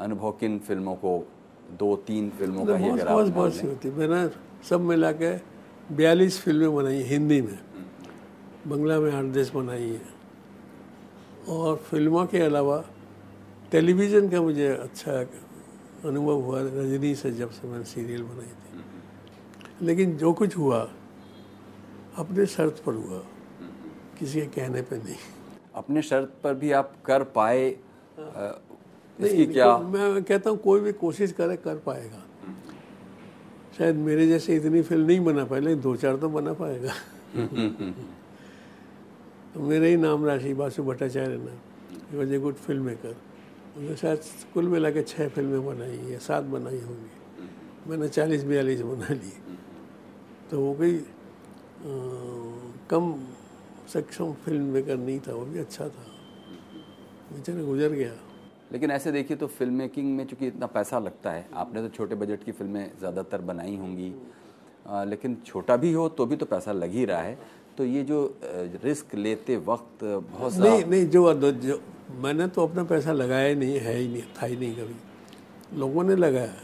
अनुभव 0.00 0.30
किन 0.40 0.58
फ़िल्मों 0.58 0.94
को 0.96 1.12
दो 1.78 1.94
तीन 2.06 2.30
फ़िल्मों 2.38 2.64
का 2.66 2.76
ही 2.76 2.90
बहुत 2.90 3.28
बहुत। 3.32 3.62
होती 3.64 3.90
मैंने 3.90 4.20
सब 4.68 4.80
मिला 4.80 5.12
के 5.12 5.32
बयालीस 5.96 6.40
फ़िल्में 6.40 6.74
बनाई 6.74 6.94
हैं 6.94 7.04
हिंदी 7.08 7.40
में। 7.42 7.58
बंगला 8.68 8.98
में 9.00 9.12
आठ 9.12 9.24
देश 9.24 9.50
बनाई 9.50 9.88
है। 9.90 10.14
और 11.48 11.76
फ़िल्मों 11.90 12.26
के 12.26 12.38
अलावा 12.38 12.84
टेलीविज़न 13.72 14.28
का 14.28 14.40
मुझे 14.42 14.68
अच्छा 14.68 15.12
अनुभव 16.08 16.40
हुआ 16.40 16.60
रजनी 16.60 17.14
से 17.14 17.30
जब 17.32 17.50
से 17.50 17.68
मैंने 17.68 17.84
सीरियल 17.84 18.22
बनाई 18.22 18.46
थी। 18.46 19.86
लेकिन 19.86 20.16
जो 20.16 20.32
कुछ 20.32 20.56
हुआ 20.56 20.78
अपने 22.18 22.46
शर्त 22.46 22.82
पर 22.86 22.94
हुआ 22.94 23.22
किसी 24.18 24.40
के 24.40 24.46
कहने 24.46 24.82
पे 24.82 24.96
नहीं। 24.96 25.16
अपने 25.74 26.02
शर्त 26.02 26.32
पर 26.44 26.54
भी 26.54 26.72
आप 26.72 26.94
कर 27.04 27.22
पाए 27.22 27.70
अ, 27.70 28.60
इसकी 29.18 29.36
नहीं, 29.36 29.52
क्या 29.52 29.78
मैं 29.78 30.22
कहता 30.22 30.50
हूँ 30.50 30.58
कोई 30.58 30.80
भी 30.80 30.92
कोशिश 30.92 31.32
करे 31.32 31.56
कर 31.56 31.76
पाएगा। 31.76 32.25
शायद 33.78 33.96
मेरे 33.96 34.26
जैसे 34.28 34.56
इतनी 34.56 34.82
फ़िल्म 34.82 35.06
नहीं 35.06 35.20
बना 35.24 35.44
पाए, 35.44 35.60
लेकिन 35.60 35.80
दो 35.80 35.96
चार 35.96 36.16
तो 36.16 36.28
बना 36.28 36.52
पाएगा। 36.52 36.92
तो 39.52 39.60
मेरे 39.60 39.88
ही 39.90 39.96
नाम 39.96 40.24
राशि 40.26 40.52
बासु 40.54 40.82
भट्टाचार्य 40.82 41.36
ने 41.36 42.16
was 42.16 42.32
a 42.34 42.38
good 42.38 42.54
film 42.56 42.82
maker 42.84 43.14
उन्होंने 43.76 43.96
शायद 43.96 44.20
कुल 44.54 44.68
मिला 44.68 44.90
के 44.90 45.02
छः 45.02 45.28
फ़िल्में 45.28 45.66
बनाई 45.66 45.98
या 46.12 46.18
सात 46.18 46.44
बनाई 46.48 46.80
होंगी। 46.80 47.10
मैंने 47.88 48.08
चालीस 48.08 48.44
बयालीस 48.44 48.80
बना 48.82 49.12
ली। 49.12 49.32
तो 50.50 50.60
वो 50.60 50.72
गई 50.80 50.96
कम 52.90 53.04
सक्षम 53.92 54.32
फ़िल्म 54.44 54.64
मेकर 54.72 54.96
नहीं 54.96 55.20
था, 55.20 55.32
वो 55.34 55.44
भी 55.44 55.58
अच्छा 55.58 55.84
था। 55.84 56.04
बेचारा 57.32 57.62
गुजर 57.62 57.90
गया। 57.92 58.12
लेकिन 58.70 58.90
ऐसे 58.90 59.12
देखिए 59.12 59.36
तो 59.36 59.46
फ़िल्म 59.48 59.74
मेकिंग 59.74 60.16
में 60.16 60.24
चूँकि 60.26 60.46
इतना 60.46 60.66
पैसा 60.68 60.98
लगता 60.98 61.30
है 61.30 61.46
आपने 61.54 61.82
तो 61.82 61.88
छोटे 61.88 62.14
बजट 62.14 62.44
की 62.44 62.52
फ़िल्में 62.52 62.90
ज़्यादातर 62.98 63.40
बनाई 63.42 63.76
होंगी। 63.76 64.12
लेकिन 65.06 65.36
छोटा 65.46 65.76
भी 65.76 65.92
हो 65.92 66.08
तो 66.08 66.26
भी 66.26 66.36
तो 66.36 66.46
पैसा 66.46 66.72
लग 66.72 66.92
ही 66.92 67.04
रहा 67.04 67.20
है। 67.20 67.38
तो 67.78 67.84
ये 67.84 68.02
जो 68.04 68.18
रिस्क 68.84 69.14
लेते 69.14 69.56
वक्त 69.58 70.04
बहुत 70.04 70.56
नहीं 70.56 70.84
नहीं 70.84 71.06
जो, 71.06 71.32
जो 71.52 71.80
मैंने 72.16 72.46
तो 72.48 72.66
अपना 72.66 72.84
पैसा 72.84 73.12
लगाया 73.12 73.54
नहीं 73.54 73.78
है 73.78 73.96
ही 73.96 74.08
नहीं 74.08 74.22
था 74.34 74.46
ही 74.46 74.56
नहीं 74.56 74.74
कभी। 74.74 75.78
लोगों 75.78 76.04
ने 76.04 76.16
लगाया। 76.16 76.54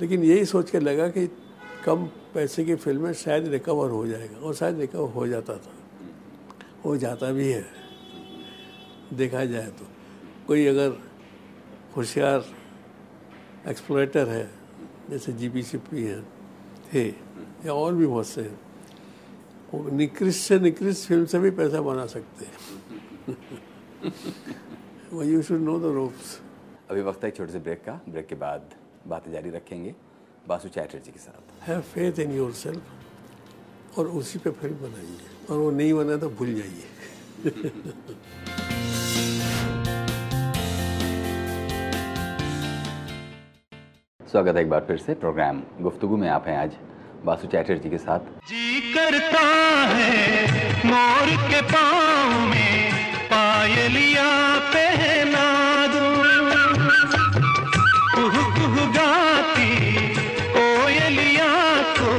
लेकिन 0.00 0.24
यही 0.24 0.44
सोच 0.44 0.70
के 0.70 0.78
लगा 0.80 1.08
कि 1.08 1.26
कम 1.84 2.06
पैसे 2.34 2.64
की 2.64 2.74
फ़िल्में 2.74 3.12
शायद 3.14 3.48
रिकवर 3.48 3.90
हो 3.90 4.06
जाएगा 4.06 4.38
और 4.38 4.54
शायद 4.54 4.78
रिकवर 4.80 5.10
हो 5.10 5.26
जाता 5.26 5.56
था। 5.56 5.74
हो 6.84 6.96
जाता 6.96 7.30
भी 7.32 7.48
है। 7.48 7.64
देखा 9.12 9.44
जाए 9.44 9.66
तो। 9.68 9.86
कोई 10.46 10.66
अगर 10.66 10.96
होशियार 11.96 12.44
एक्सप्लोरेटर 13.68 14.28
है 14.28 14.50
जैसे 15.10 15.32
जी 15.32 15.48
पी 15.48 15.62
सी 15.62 15.78
पी 15.78 16.02
हैं 16.04 16.22
थे 16.92 17.04
या 17.66 17.72
और 17.72 17.94
भी 17.94 18.06
बहुत 18.06 18.26
से। 18.26 18.42
हैं 18.42 18.58
वो 19.74 19.90
निकृष्ट 19.90 20.40
से 20.40 20.58
निकृष्ट 20.60 21.08
फ़िल्म 21.08 21.24
से 21.26 21.38
भी 21.38 21.50
पैसा 21.50 21.80
बना 21.80 22.06
सकते 22.06 22.44
हैं। 22.44 24.12
वो 25.12 25.22
you 25.22 25.42
should 25.42 25.60
know 25.60 25.78
the 25.80 25.94
ropes 25.94 26.40
अभी 26.90 27.00
वक्त 27.02 27.24
है 27.24 27.30
छोटे 27.30 27.52
से 27.52 27.58
ब्रेक 27.58 27.82
का। 27.84 28.00
ब्रेक 28.08 28.26
के 28.26 28.34
बाद 28.34 28.74
बातें 29.06 29.32
जारी 29.32 29.50
रखेंगे। 29.50 29.94
बासु 30.48 30.68
चैटर्जी 30.68 31.12
के 31.12 31.18
साथ। 31.18 31.68
Have 31.68 31.80
faith 31.80 32.18
in 32.18 32.36
your 32.36 32.52
self 32.52 33.98
और 33.98 34.06
उसी 34.06 34.38
पे 34.38 34.50
फ़िल्म 34.50 34.76
बनाइए। 34.76 35.18
और 35.50 35.58
वो 35.58 35.70
नहीं 35.70 35.92
बना 35.94 36.16
तो 36.16 36.30
भूल 36.30 36.54
जाइए। 36.54 36.84
स्वागत 44.36 44.56
है 44.56 44.62
एक 44.62 44.68
बार 44.70 44.80
फिर 44.88 44.96
से 44.96 45.14
प्रोग्राम 45.14 45.60
गुफ्तगु 45.80 46.16
में 46.16 46.28
आप 46.28 46.44
हैं 46.48 46.56
आज, 46.58 46.72
बासु 47.24 47.46
चैटर्जी 47.48 47.90
के 47.90 47.98
साथ। 47.98 48.26
जी 48.48 48.80
करता 48.94 49.44
है, 49.90 50.10
मोर 50.86 51.30
के 51.48 51.60
पाँव 51.70 52.40
में 52.50 52.92
पायलिया 53.30 54.26
पहना 54.74 55.46
कुह 58.16 58.76
गाती 58.96 59.72
कोयलिया 60.52 61.54
को 61.98 62.12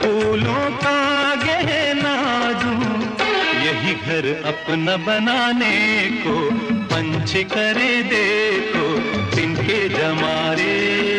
फूलों 0.00 0.70
का 0.76 1.00
गहना 1.44 2.16
दूँ। 2.62 2.78
यही 3.64 3.94
घर 3.94 4.32
अपना 4.52 4.96
बनाने 5.06 5.74
को 6.22 6.38
पंच 6.94 7.32
करे 7.54 7.92
देखो 8.12 8.86
तिनके 9.36 9.88
जमारे 9.88 11.11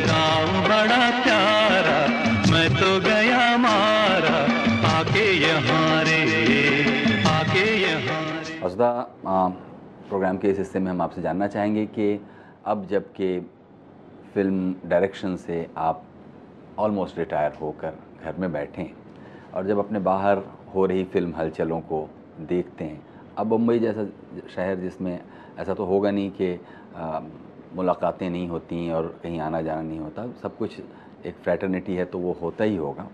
गाँव 0.00 0.46
बड़ा 0.68 1.10
प्यारा, 1.22 1.98
मैं 2.52 2.68
तो 2.74 2.98
गया 3.00 3.56
मारा, 3.58 4.36
आके 4.88 5.26
यहाँ 5.36 6.02
रे, 6.04 6.20
आके 7.28 7.64
यहाँ 7.82 8.22
असदा 8.64 8.90
प्रोग्राम 10.08 10.36
के 10.38 10.48
इस 10.50 10.58
हिस्से 10.58 10.78
में 10.78 10.90
हम 10.90 11.00
आपसे 11.02 11.22
जानना 11.22 11.46
चाहेंगे 11.46 11.84
कि 11.88 12.20
अब 12.66 12.86
जबकि 12.90 13.38
फ़िल्म 14.34 14.74
डायरेक्शन 14.88 15.36
से 15.36 15.66
आप 15.76 16.02
ऑलमोस्ट 16.78 17.18
रिटायर 17.18 17.52
होकर 17.60 17.92
घर 18.24 18.36
में 18.38 18.52
बैठें 18.52 18.86
और 19.54 19.66
जब 19.66 19.78
अपने 19.78 19.98
बाहर 20.08 20.42
हो 20.74 20.86
रही 20.86 21.04
फ़िल्म 21.12 21.34
हलचलों 21.36 21.80
को 21.80 22.08
देखते 22.48 22.84
हैं, 22.84 23.00
अब 23.38 23.46
मुंबई 23.46 23.78
जैसा 23.78 24.04
शहर 24.54 24.76
जिसमें 24.76 25.18
ऐसा 25.58 25.74
तो 25.74 25.84
होगा 25.84 26.10
नहीं 26.10 26.30
कि 26.40 26.52
मुलाकातें 27.74 28.28
नहीं 28.30 28.48
होती 28.48 28.90
और 28.90 29.06
कहीं 29.22 29.40
आना 29.40 29.60
जाना 29.62 29.82
नहीं 29.82 29.98
होता। 29.98 30.26
सब 30.42 30.56
कुछ 30.58 30.78
एक 31.26 31.34
फ्रैटर्निटी 31.34 31.94
है 31.94 32.04
तो 32.04 32.18
वो 32.18 32.32
होता 32.42 32.64
ही 32.64 32.76
होगा। 32.76 33.08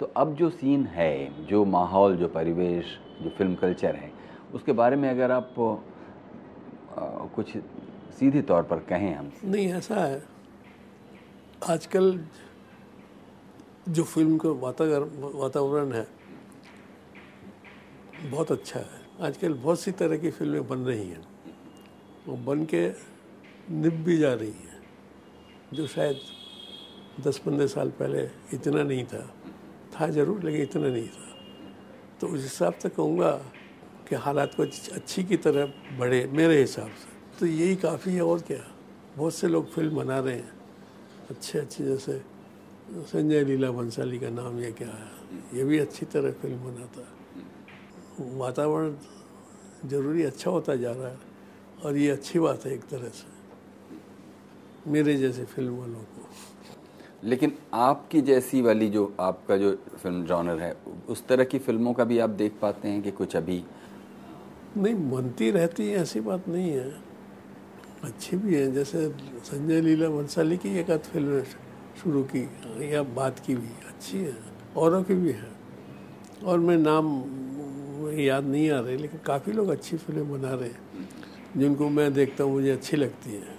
तो 0.00 0.06
अब 0.16 0.34
जो 0.34 0.50
सीन 0.50 0.84
है 0.86 1.46
जो 1.46 1.64
माहौल 1.66 2.16
जो 2.16 2.28
परिवेश 2.28 2.98
जो 3.22 3.30
फ़िल्म 3.30 3.54
कल्चर 3.54 3.96
है 3.96 4.10
उसके 4.54 4.72
बारे 4.72 4.96
में 4.96 5.08
अगर 5.10 5.30
आप 5.30 5.54
आ, 5.58 7.00
कुछ 7.34 7.56
सीधे 8.18 8.42
तौर 8.42 8.62
पर 8.62 8.78
कहें 8.88 9.14
हम। 9.14 9.30
नहीं 9.44 9.72
ऐसा 9.72 9.94
है। 9.94 10.22
आजकल 11.68 12.20
जो 13.88 14.04
फ़िल्म 14.04 14.38
का 14.38 14.48
वातावरण 14.60 15.38
वातावरण 15.38 15.92
है 15.92 16.06
बहुत 18.22 18.52
अच्छा 18.52 18.80
है। 18.80 19.26
आजकल 19.26 19.54
बहुत 19.54 19.80
सी 19.80 19.90
तरह 19.92 20.16
की 20.18 20.30
फ़िल्में 20.30 20.66
बन 20.68 20.78
रही 20.78 21.08
हैं। 21.08 21.24
वो 22.26 22.36
बन 22.46 22.64
के 22.64 22.88
निभ 23.70 23.94
भी 24.04 24.16
जा 24.18 24.32
रही 24.34 24.48
है, 24.48 24.80
जो 25.74 25.86
शायद 25.86 26.20
दस 27.20 27.38
पंद्रह 27.38 27.66
साल 27.66 27.88
पहले 27.90 28.22
इतना 28.54 28.82
नहीं 28.82 29.04
था। 29.04 29.20
था 29.92 30.08
ज़रूर, 30.08 30.42
लेकिन 30.44 30.62
इतना 30.62 30.88
नहीं 30.88 31.08
था। 31.08 31.26
तो 32.20 32.26
उस 32.26 32.42
हिसाब 32.42 32.74
से 32.74 32.88
कहूँगा 32.88 33.30
कि 34.08 34.14
हालात 34.14 34.54
को 34.54 34.62
अच्छी 34.94 35.24
की 35.24 35.36
तरह 35.36 35.72
बढ़े, 35.98 36.26
मेरे 36.26 36.60
हिसाब 36.60 36.88
से। 36.88 37.38
तो 37.40 37.46
यही 37.46 37.76
काफ़ी 37.76 38.14
है, 38.14 38.22
और 38.22 38.40
क्या? 38.40 38.64
बहुत 39.16 39.34
से 39.34 39.48
लोग 39.48 39.70
फ़िल्म 39.72 39.96
बना 39.96 40.18
रहे 40.18 40.34
हैं। 40.34 40.52
अच्छे 41.30 41.58
अच्छे, 41.58 41.84
जैसे 41.84 42.20
संजय 43.04 43.44
लीला 43.44 43.70
बंसाली 43.70 44.18
का 44.18 44.30
नाम 44.30 44.58
ये 44.60 44.72
क्या 44.72 44.88
है? 44.88 45.08
ये 45.54 45.64
भी 45.64 45.78
अच्छी 45.78 46.06
तरह 46.06 46.32
फ़िल्म 46.32 46.56
बनाता 46.56 47.00
है। 47.00 48.36
वातावरण 48.38 48.94
ज़रूरी 49.88 50.22
अच्छा 50.22 50.50
होता 50.50 50.74
जा 50.76 50.92
रहा 50.92 51.08
है, 51.08 51.18
और 51.84 51.96
ये 51.96 52.10
अच्छी 52.10 52.38
बात 52.38 52.66
है 52.66 52.72
एक 52.74 52.82
तरह 52.82 53.08
से। 53.08 53.37
मेरे 54.88 55.16
जैसे 55.16 55.44
फ़िल्म 55.44 55.76
वालों 55.78 56.00
को। 56.00 56.28
लेकिन 57.24 57.52
आपकी 57.74 58.20
जैसी 58.20 58.60
वाली 58.62 58.88
जो 58.88 59.12
आपका 59.20 59.56
जो 59.56 59.72
फ़िल्म 60.02 60.24
जॉनर 60.24 60.60
है 60.60 60.74
उस 61.08 61.26
तरह 61.26 61.44
की 61.44 61.58
फ़िल्मों 61.58 61.92
का 61.92 62.04
भी 62.04 62.18
आप 62.18 62.30
देख 62.30 62.52
पाते 62.62 62.88
हैं 62.88 63.02
कि 63.02 63.10
कुछ 63.10 63.36
अभी? 63.36 63.62
नहीं 64.76 64.94
बनती 65.10 65.50
रहती 65.50 65.88
है 65.90 65.98
ऐसी 65.98 66.20
बात 66.20 66.48
नहीं 66.48 66.70
है। 66.70 66.90
अच्छी 68.04 68.36
भी 68.36 68.54
है 68.54 68.70
जैसे 68.72 69.08
संजय 69.44 69.80
लीला 69.80 70.08
बंसाली 70.08 70.56
की 70.56 70.76
एक 70.78 70.90
आध 70.90 71.00
फ़िल्म 71.02 71.42
शुरू 72.02 72.22
की 72.34 72.48
या 72.92 73.02
बात 73.02 73.38
की 73.38 73.54
भी 73.54 73.72
अच्छी 73.88 74.18
है 74.18 74.36
औरों 74.76 75.02
की 75.02 75.14
भी 75.14 75.32
है। 75.32 75.50
और 76.44 76.58
मैं 76.58 76.76
नाम 76.78 77.06
याद 78.20 78.44
नहीं 78.44 78.70
आ 78.70 78.80
रहे 78.80 78.96
लेकिन 78.96 79.20
काफ़ी 79.26 79.52
लोग 79.52 79.68
अच्छी 79.68 79.96
फ़िल्म 79.96 80.30
बना 80.32 80.54
रहे 80.54 80.68
हैं 80.68 81.08
जिनको 81.56 81.88
मैं 81.88 82.12
देखता 82.14 82.44
हूँ 82.44 82.52
मुझे 82.52 82.70
अच्छी 82.70 82.96
लगती 82.96 83.34
है। 83.34 83.57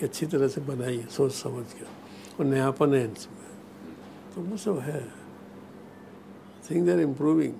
कि 0.00 0.06
अच्छी 0.06 0.26
तरह 0.26 0.48
से 0.48 0.60
बनाई 0.60 0.96
है 0.96 1.06
सोच 1.06 1.32
समझ 1.32 1.64
के। 1.72 1.84
और 2.38 2.44
नयापन 2.44 2.94
है 2.94 3.12
इसमें। 3.12 3.38
तो 4.34 4.40
वो 4.40 4.56
सब 4.56 4.78
है। 4.78 5.00
Things 6.70 6.90
are 6.90 7.00
improving 7.00 7.52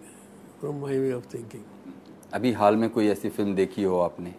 from 0.60 0.80
my 0.80 0.98
way 0.98 1.12
of 1.12 1.34
thinking 1.34 1.62
अभी 2.32 2.52
हाल 2.52 2.76
में 2.76 2.90
कोई 2.90 3.08
ऐसी 3.08 3.28
फ़िल्म 3.28 3.54
देखी 3.54 3.82
हो 3.82 3.98
आपने? 3.98 4.34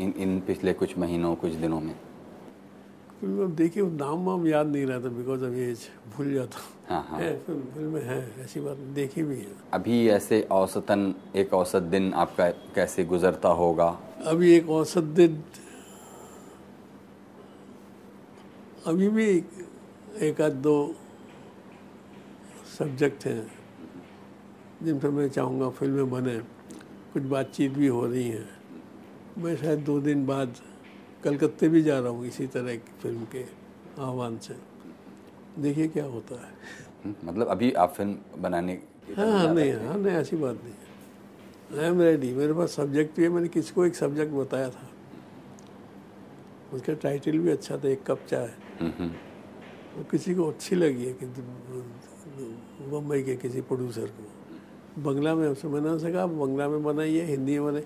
इन 0.00 0.14
इन 0.16 0.40
पिछले 0.40 0.72
कुछ 0.72 0.98
महीनों 0.98 1.34
कुछ 1.34 1.52
दिनों 1.52 1.80
में? 1.80 1.94
फ़िल्म 3.20 3.44
अब 3.44 3.54
देखिए 3.56 3.82
नाम 3.82 4.24
वाम 4.24 4.46
याद 4.46 4.66
नहीं 4.66 4.86
रहता 4.86 5.08
बिकॉज़ 5.08 5.44
ऑफ़ 5.44 5.54
एज 5.54 5.78
भूल 6.16 6.32
जाता 6.34 6.58
हाँ। 6.88 7.06
हाँ 7.10 7.20
है। 7.20 7.38
फ़िल्म 7.38 7.60
फ़िल्में 7.74 8.02
हैं 8.02 8.44
ऐसी 8.44 8.60
बात 8.60 8.76
देखी 8.76 9.22
भी 9.22 9.36
है। 9.36 9.52
अभी 9.72 10.08
ऐसे 10.08 10.40
औसतन 10.52 11.14
एक 11.36 11.54
औसत 11.54 11.82
दिन 11.82 12.12
आपका 12.14 12.50
कैसे 12.50 13.04
गुजरता 13.04 13.48
होगा? 13.48 13.88
अभी 14.24 14.52
एक 14.54 14.70
औसत 14.70 15.02
दिन 15.18 15.42
अभी 18.88 19.08
भी 19.12 19.24
एक 20.26 20.40
आध 20.40 20.52
दो 20.64 20.74
सब्जेक्ट 22.78 23.24
हैं 23.26 23.42
जिन 24.82 24.98
पर 24.98 25.10
मैं 25.10 25.28
चाहूँगा 25.28 25.68
फ़िल्में 25.78 26.10
बने। 26.10 26.36
कुछ 27.12 27.22
बातचीत 27.28 27.72
भी 27.72 27.86
हो 27.86 28.04
रही 28.06 28.28
हैं। 28.28 28.48
मैं 29.38 29.56
शायद 29.56 29.78
दो 29.84 29.98
दिन 30.00 30.24
बाद 30.26 30.54
कलकत्ते 31.24 31.68
भी 31.68 31.82
जा 31.82 31.98
रहा 31.98 32.10
हूँ 32.10 32.26
इसी 32.26 32.46
तरह 32.46 32.76
की 32.76 32.92
फ़िल्म 33.02 33.24
के 33.32 33.44
आह्वान 34.00 34.38
से। 34.38 34.56
देखिए 35.62 35.88
क्या 35.88 36.04
होता 36.06 36.40
है। 36.42 37.14
मतलब 37.24 37.46
अभी 37.48 37.72
आप 37.72 37.94
फ़िल्म 37.94 38.42
बनाने 38.42 38.80
हाँ 39.16 39.30
हाँ 39.30 39.54
नहीं 39.54 39.72
हाँ? 39.72 39.96
नहीं 39.98 40.14
ऐसी 40.16 40.36
बात 40.36 40.64
नहीं 40.64 41.80
आई 41.80 41.88
एम 41.88 42.00
रेडी 42.00 42.32
मेरे 42.34 42.52
पास 42.52 42.76
सब्जेक्ट 42.76 43.16
भी 43.16 43.22
है 43.22 43.28
मैंने 43.28 43.48
किसको 43.48 43.84
एक 43.86 43.96
सब्जेक्ट 43.96 44.32
बताया 44.32 44.70
था। 44.70 44.87
उसका 46.74 46.92
टाइटल 46.94 47.38
भी 47.38 47.50
अच्छा 47.50 47.76
था 47.76 47.88
एक 47.88 48.02
कप 48.06 48.26
चाय। 48.30 48.50
वो 49.96 50.04
किसी 50.10 50.34
को 50.34 50.48
अच्छी 50.48 50.76
लगी 50.76 51.04
है 51.04 51.12
कि 51.12 51.26
मुंबई 52.90 53.22
के 53.22 53.36
किसी 53.36 53.60
प्रोड्यूसर 53.60 54.06
को। 54.08 55.02
बंगला 55.02 55.34
में 55.34 55.48
उससे 55.48 55.68
मैंने 55.68 55.88
उनसे 55.88 56.12
कहा 56.12 56.26
बंगला 56.26 56.68
में 56.68 56.82
बनाइए 56.84 57.22
हिंदी 57.24 57.58
में 57.58 57.66
बने 57.66 57.80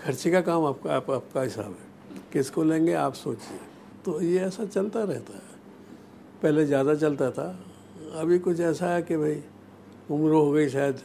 खर्चे 0.00 0.30
का 0.30 0.40
काम 0.40 0.64
आपका 0.66 0.94
आप, 0.96 1.10
आपका 1.10 1.42
हिसाब 1.42 1.64
है। 1.64 2.22
किसको 2.32 2.62
लेंगे 2.62 2.92
आप 2.98 3.14
सोचिए। 3.14 3.58
तो 4.04 4.20
ये 4.20 4.38
ऐसा 4.40 4.64
चलता 4.66 5.02
रहता 5.02 5.34
है। 5.34 5.52
पहले 6.42 6.64
ज़्यादा 6.66 6.94
चलता 6.94 7.30
था। 7.30 7.48
अभी 8.20 8.38
कुछ 8.38 8.60
ऐसा 8.60 8.88
है 8.88 9.02
कि 9.02 9.16
भाई 9.16 9.42
उम्र 10.10 10.32
हो 10.32 10.50
गई 10.52 10.68
शायद। 10.68 11.00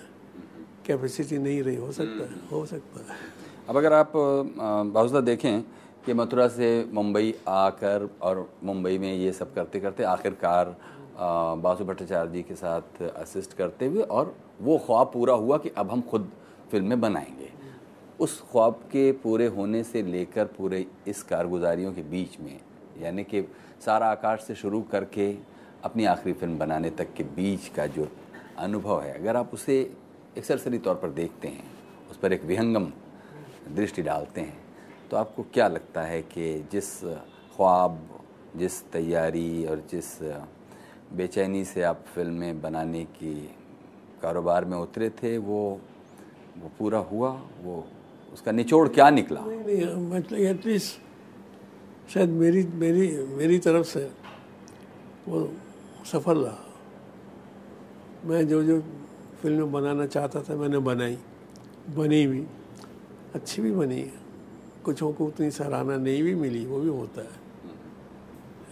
कैपेसिटी 0.86 1.38
नहीं 1.38 1.62
रही। 1.63 1.76
हो 1.76 1.92
सकता 1.92 2.24
है 2.24 2.39
हो 2.52 2.65
सकता 2.65 3.00
है। 3.02 3.18
अब 3.70 3.78
अगर 3.78 3.94
आप 3.94 4.12
बाउजदा 4.94 5.22
देखें 5.22 5.63
कि 6.05 6.13
मथुरा 6.13 6.47
से 6.47 6.69
मुंबई 6.93 7.33
आकर 7.47 8.09
और 8.21 8.49
मुंबई 8.63 8.97
में 8.97 9.13
ये 9.13 9.31
सब 9.31 9.53
करते 9.53 9.79
करते 9.79 10.03
आखिरकार 10.03 10.75
बासु 11.62 11.85
भट्टाचार्य 11.85 12.31
जी 12.31 12.41
के 12.43 12.55
साथ 12.55 13.01
असिस्ट 13.03 13.53
करते 13.53 13.85
हुए 13.85 14.01
और 14.01 14.35
वो 14.62 14.77
ख्वाब 14.77 15.12
पूरा 15.13 15.33
हुआ 15.33 15.57
कि 15.57 15.69
अब 15.69 15.91
हम 15.91 16.01
खुद 16.01 16.29
फ़िल्में 16.71 16.99
बनाएँगे। 17.01 17.49
उस 18.19 18.41
ख्वाब 18.51 18.73
के 18.91 19.12
पूरे 19.12 19.47
होने 19.47 19.83
से 19.83 20.01
लेकर 20.03 20.45
पूरे 20.45 20.85
इस 21.07 21.23
कारगुजारियों 21.23 21.93
के 21.93 22.01
बीच 22.01 22.39
में, 22.39 22.59
यानी 23.01 23.23
कि 23.23 23.41
सारा 23.85 24.07
आकाश 24.07 24.43
से 24.43 24.55
शुरू 24.55 24.81
करके 24.81 25.31
अपनी 25.83 26.05
आखिरी 26.05 26.33
फ़िल्म 26.33 26.57
बनाने 26.57 26.89
तक 26.89 27.13
के 27.13 27.23
बीच 27.23 27.67
का 27.67 27.85
जो 27.88 28.07
अनुभव 28.57 29.01
है, 29.01 29.13
अगर 29.21 29.35
आप 29.35 29.53
उसे 29.53 29.79
एक 30.38 30.45
सरसरी 30.45 30.77
तौर 30.77 30.95
पर 30.95 31.09
देखते 31.09 31.47
हैं, 31.47 31.63
उस 32.12 32.17
पर 32.17 32.33
एक 32.33 32.43
विहंगम 32.43 32.91
दृष्टि 33.75 34.01
डालते 34.01 34.41
हैं 34.41 34.57
तो 35.12 35.17
आपको 35.17 35.43
क्या 35.54 35.67
लगता 35.67 36.02
है 36.02 36.22
कि 36.22 36.67
जिस 36.72 37.04
ख्वाब, 37.56 38.08
जिस 38.56 38.84
तैयारी 38.91 39.65
और 39.65 39.84
जिस 39.91 40.22
बेचैनी 41.13 41.65
से 41.65 41.82
आप 41.84 42.06
फ़िल्में 42.15 42.62
बनाने 42.62 43.04
की 43.06 43.34
कारोबार 44.22 44.65
में 44.65 44.78
उतरे 44.78 45.10
थे, 45.10 45.38
वो 45.38 45.82
वो 46.58 46.72
पूरा 46.80 47.00
हुआ? 47.00 47.30
वो, 47.63 47.88
उसका 48.34 48.52
निचोड़ 48.52 48.88
क्या 48.89 49.10
निकला? 49.10 49.41
नहीं 49.41 49.60
नहीं 49.60 50.10
मतलब 50.10 50.39
एटलीस्ट 50.39 51.02
शायद 52.13 52.30
मेरी 52.30 52.63
मेरी 52.63 53.08
मेरी 53.24 53.60
तरफ़ 53.60 53.88
से 53.88 54.12
वो 55.28 55.52
सफल 56.06 56.38
रहा। 56.38 56.58
मैं 58.26 58.48
जो 58.48 58.63
जो 58.63 58.82
फ़िल्म 59.41 59.72
बनाना 59.72 60.06
चाहता 60.06 60.41
था, 60.41 60.56
मैंने 60.56 60.80
बनाई। 60.80 61.17
बनी 61.95 62.28
भी, 62.28 62.45
अच्छी 63.36 63.62
भी 63.62 63.72
बनी 63.72 64.00
है। 64.00 64.18
कुछों 64.89 65.12
को 65.13 65.25
उतनी 65.25 65.49
सराहना 65.52 65.95
नहीं 65.97 66.21
भी 66.23 66.34
मिली, 66.36 66.65
वो 66.65 66.80
भी 66.80 66.89
होता 66.89 67.21
है। 67.21 67.38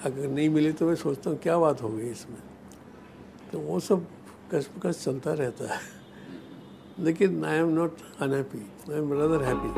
अगर 0.05 0.27
नहीं 0.27 0.49
मिले 0.49 0.71
तो 0.73 0.85
मैं 0.87 0.95
सोचता 0.95 1.29
हूँ, 1.29 1.37
क्या 1.39 1.57
बात 1.59 1.81
हो 1.81 1.89
गई 1.89 2.09
इसमें? 2.09 2.41
तो 3.51 3.59
वो 3.59 3.79
सब 3.79 4.05
कस 4.53 5.03
चलता 5.03 5.33
रहता 5.33 5.73
है। 5.73 5.79
लेकिन 6.99 7.45
I 7.45 7.57
am 7.57 7.69
not 7.69 7.97
unhappy 8.21 8.63
I 8.93 8.99
am 8.99 9.13
rather 9.13 9.43
happy 9.43 9.71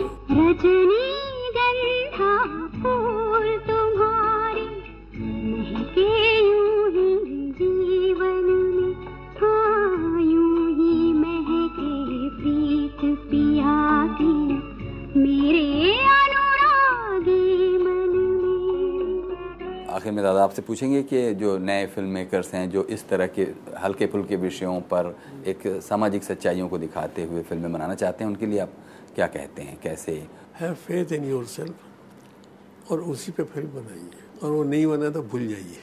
आखिर 20.10 20.16
में 20.16 20.24
दादा 20.24 20.44
आपसे 20.44 20.62
पूछेंगे 20.66 21.02
कि 21.06 21.34
जो 21.38 21.58
नए 21.60 21.86
फ़िल्म 21.86 22.10
मेकर्स 22.10 22.54
हैं 22.54 22.70
जो 22.70 22.84
इस 22.90 23.08
तरह 23.10 23.28
के 23.28 23.44
हल्के 23.78 24.06
फुल्के 24.10 24.36
विषयों 24.42 24.80
पर 24.90 25.16
एक 25.46 25.62
सामाजिक 25.86 26.24
सच्चाइयों 26.24 26.68
को 26.70 26.78
दिखाते 26.78 27.24
हुए 27.24 27.42
फ़िल्में 27.46 27.72
बनाना 27.74 27.96
चाहते 27.96 28.24
हैं 28.24 28.32
उनके 28.32 28.46
लिए 28.46 28.60
आप 28.60 28.72
क्या 29.16 29.28
कहते 29.28 29.62
हैं? 29.62 29.78
कैसे? 29.84 30.12
Have 30.60 30.74
faith 30.74 31.12
in 31.14 31.30
your 31.30 31.46
self 31.46 32.92
और 32.92 33.02
उसी 33.14 33.32
पे 33.32 33.44
फ़िल्म 33.44 33.70
बनाइए 33.70 34.10
और 34.44 34.52
वो 34.52 34.64
नहीं 34.64 34.86
बना 34.88 35.10
तो 35.10 35.22
भूल 35.24 35.48
जाइए। 35.48 35.78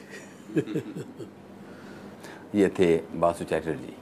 ये 2.55 2.67
थे 2.79 2.95
बासु 3.15 3.43
चैटर्जी। 3.45 3.93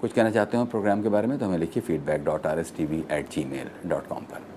कुछ 0.00 0.12
कहना 0.12 0.30
चाहते 0.30 0.56
हो 0.56 0.64
प्रोग्राम 0.66 1.02
के 1.02 1.08
बारे 1.08 1.26
में 1.26 1.38
तो 1.38 1.46
हमें 1.46 1.58
लिखिए 1.58 1.82
feedback 1.82 2.24
dot 2.24 2.46
R 2.46 2.58
S 2.58 2.72
T 2.76 2.84
V 2.84 3.04
at 3.10 3.30
Gmail 3.44 3.70
dot 3.88 4.06
com 4.06 4.22
पर। 4.30 4.55